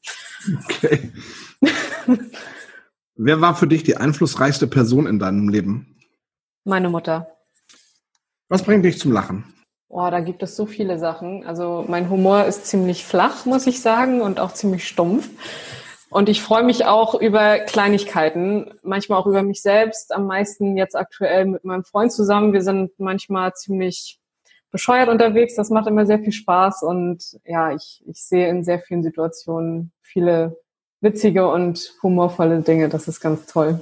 [0.66, 1.12] Okay.
[3.16, 5.98] Wer war für dich die einflussreichste Person in deinem Leben?
[6.66, 7.28] Meine Mutter.
[8.50, 9.46] Was bringt dich zum Lachen?
[9.88, 11.46] Oh, da gibt es so viele Sachen.
[11.46, 15.30] Also mein Humor ist ziemlich flach, muss ich sagen, und auch ziemlich stumpf.
[16.10, 20.96] Und ich freue mich auch über Kleinigkeiten, manchmal auch über mich selbst, am meisten jetzt
[20.96, 22.54] aktuell mit meinem Freund zusammen.
[22.54, 24.20] Wir sind manchmal ziemlich
[24.72, 25.56] bescheuert unterwegs.
[25.56, 29.92] Das macht immer sehr viel Spaß und ja, ich, ich sehe in sehr vielen Situationen
[30.02, 30.58] viele
[31.02, 32.90] witzige und humorvolle Dinge.
[32.90, 33.82] Das ist ganz toll.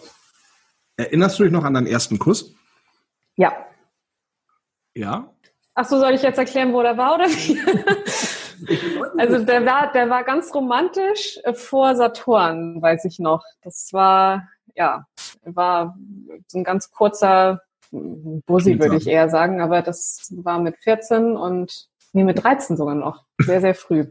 [0.96, 2.54] Erinnerst du dich noch an deinen ersten Kuss?
[3.36, 3.54] Ja.
[4.94, 5.34] Ja?
[5.74, 7.60] Ach so, soll ich jetzt erklären, wo der war oder wie?
[9.24, 13.44] also der war, der war ganz romantisch äh, vor Saturn, weiß ich noch.
[13.62, 15.06] Das war, ja,
[15.44, 15.98] war
[16.48, 17.62] so ein ganz kurzer
[17.92, 22.96] Bussi, würde ich eher sagen, aber das war mit 14 und nee, mit 13 sogar
[22.96, 23.26] noch.
[23.40, 24.06] Sehr, sehr früh.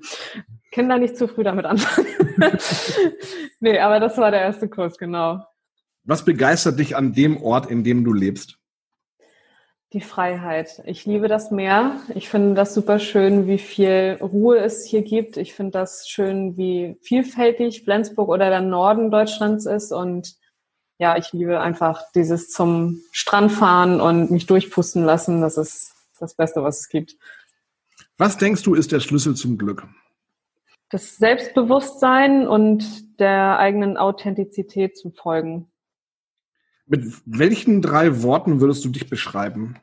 [0.71, 2.07] Kinder nicht zu früh damit anfangen.
[3.61, 5.45] nee, aber das war der erste Kurs, genau.
[6.05, 8.59] Was begeistert dich an dem Ort, in dem du lebst?
[9.93, 10.83] Die Freiheit.
[10.87, 11.97] Ich liebe das Meer.
[12.15, 15.37] Ich finde das super schön, wie viel Ruhe es hier gibt.
[15.37, 19.93] Ich finde das schön, wie vielfältig Flensburg oder der Norden Deutschlands ist.
[19.93, 20.37] Und
[20.99, 25.43] ja, ich liebe einfach dieses zum Strand fahren und mich durchpusten lassen.
[25.43, 27.17] Das ist das Beste, was es gibt.
[28.17, 29.87] Was denkst du, ist der Schlüssel zum Glück?
[30.91, 35.72] Das Selbstbewusstsein und der eigenen Authentizität zu folgen.
[36.93, 39.77] Mit welchen drei Worten würdest du dich beschreiben?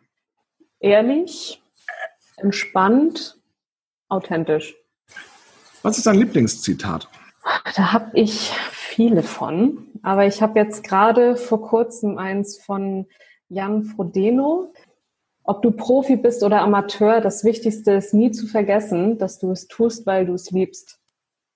[0.80, 1.60] Ehrlich,
[2.38, 3.41] entspannt,
[4.10, 4.76] authentisch.
[5.82, 7.10] Was ist dein Lieblingszitat?
[7.76, 13.07] Da habe ich viele von, aber ich habe jetzt gerade vor kurzem eins von
[13.47, 14.72] Jan Frodeno.
[15.43, 19.68] Ob du Profi bist oder Amateur, das Wichtigste ist nie zu vergessen, dass du es
[19.68, 20.99] tust, weil du es liebst.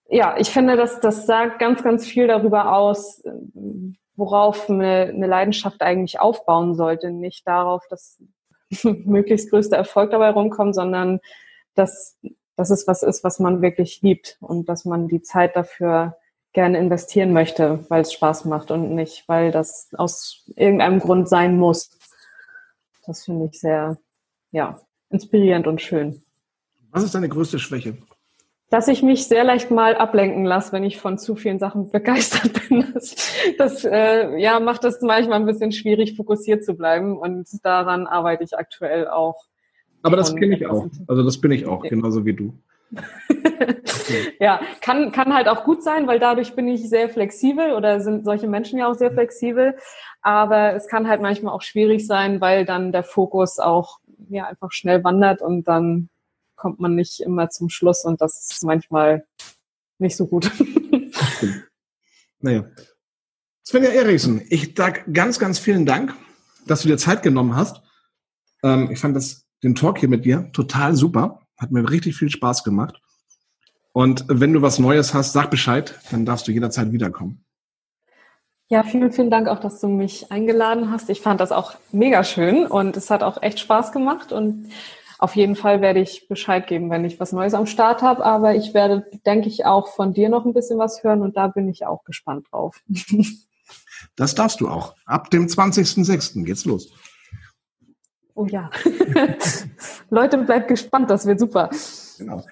[0.10, 3.22] Ja, ich finde, dass das sagt ganz, ganz viel darüber aus,
[4.16, 7.12] worauf eine, eine Leidenschaft eigentlich aufbauen sollte.
[7.12, 8.22] Nicht darauf, dass
[8.84, 11.20] möglichst größter Erfolg dabei rumkommt, sondern
[11.76, 12.18] dass,
[12.56, 16.18] dass es was ist, was man wirklich liebt und dass man die Zeit dafür
[16.54, 21.58] gerne investieren möchte, weil es Spaß macht und nicht, weil das aus irgendeinem Grund sein
[21.58, 21.98] muss.
[23.06, 23.98] Das finde ich sehr,
[24.52, 26.24] ja, inspirierend und schön.
[26.92, 27.98] Was ist deine größte Schwäche?
[28.74, 32.54] Dass ich mich sehr leicht mal ablenken lasse, wenn ich von zu vielen Sachen begeistert
[32.70, 32.92] bin.
[32.92, 33.16] Das,
[33.60, 37.16] das äh, ja, macht es manchmal ein bisschen schwierig, fokussiert zu bleiben.
[37.16, 39.46] Und daran arbeite ich aktuell auch.
[40.02, 40.88] Aber das kenne ich auch.
[41.08, 42.56] Also das bin ich auch, genauso wie du.
[44.40, 48.26] ja, kann, kann halt auch gut sein, weil dadurch bin ich sehr flexibel oder sind
[48.26, 49.76] solche Menschen ja auch sehr flexibel.
[50.24, 54.00] Aber es kann halt manchmal auch schwierig sein, weil dann der Fokus auch
[54.30, 56.10] ja einfach schnell wandert und dann
[56.64, 59.28] kommt man nicht immer zum Schluss und das ist manchmal
[60.00, 60.50] nicht so gut.
[62.40, 62.64] naja.
[63.66, 66.16] Svenja Erichsen, ich sage ganz, ganz vielen Dank,
[66.66, 67.82] dass du dir Zeit genommen hast.
[68.64, 71.42] Ähm, ich fand das, den Talk hier mit dir total super.
[71.58, 73.02] Hat mir richtig viel Spaß gemacht.
[73.92, 77.44] Und wenn du was Neues hast, sag Bescheid, dann darfst du jederzeit wiederkommen.
[78.70, 81.10] Ja, vielen, vielen Dank auch, dass du mich eingeladen hast.
[81.10, 84.70] Ich fand das auch mega schön und es hat auch echt Spaß gemacht und
[85.24, 88.26] auf jeden Fall werde ich Bescheid geben, wenn ich was Neues am Start habe.
[88.26, 91.48] Aber ich werde, denke ich, auch von dir noch ein bisschen was hören und da
[91.48, 92.82] bin ich auch gespannt drauf.
[94.18, 94.96] Das darfst du auch.
[95.06, 96.44] Ab dem 20.06.
[96.44, 96.94] geht's los.
[98.36, 98.70] Oh ja.
[100.10, 101.70] Leute, bleibt gespannt, das wird super.
[102.18, 102.44] Genau.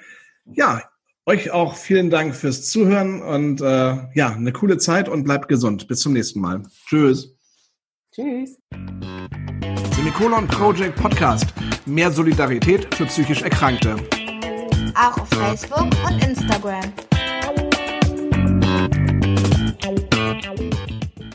[0.46, 0.82] Ja,
[1.26, 5.90] euch auch vielen Dank fürs Zuhören und äh, ja, eine coole Zeit und bleibt gesund.
[5.90, 6.64] Bis zum nächsten Mal.
[6.88, 7.36] Tschüss.
[8.14, 8.58] Tschüss.
[10.12, 11.46] Tricolon Project Podcast.
[11.86, 13.96] Mehr Solidarität für psychisch Erkrankte.
[14.94, 16.82] Auch auf Facebook und Instagram.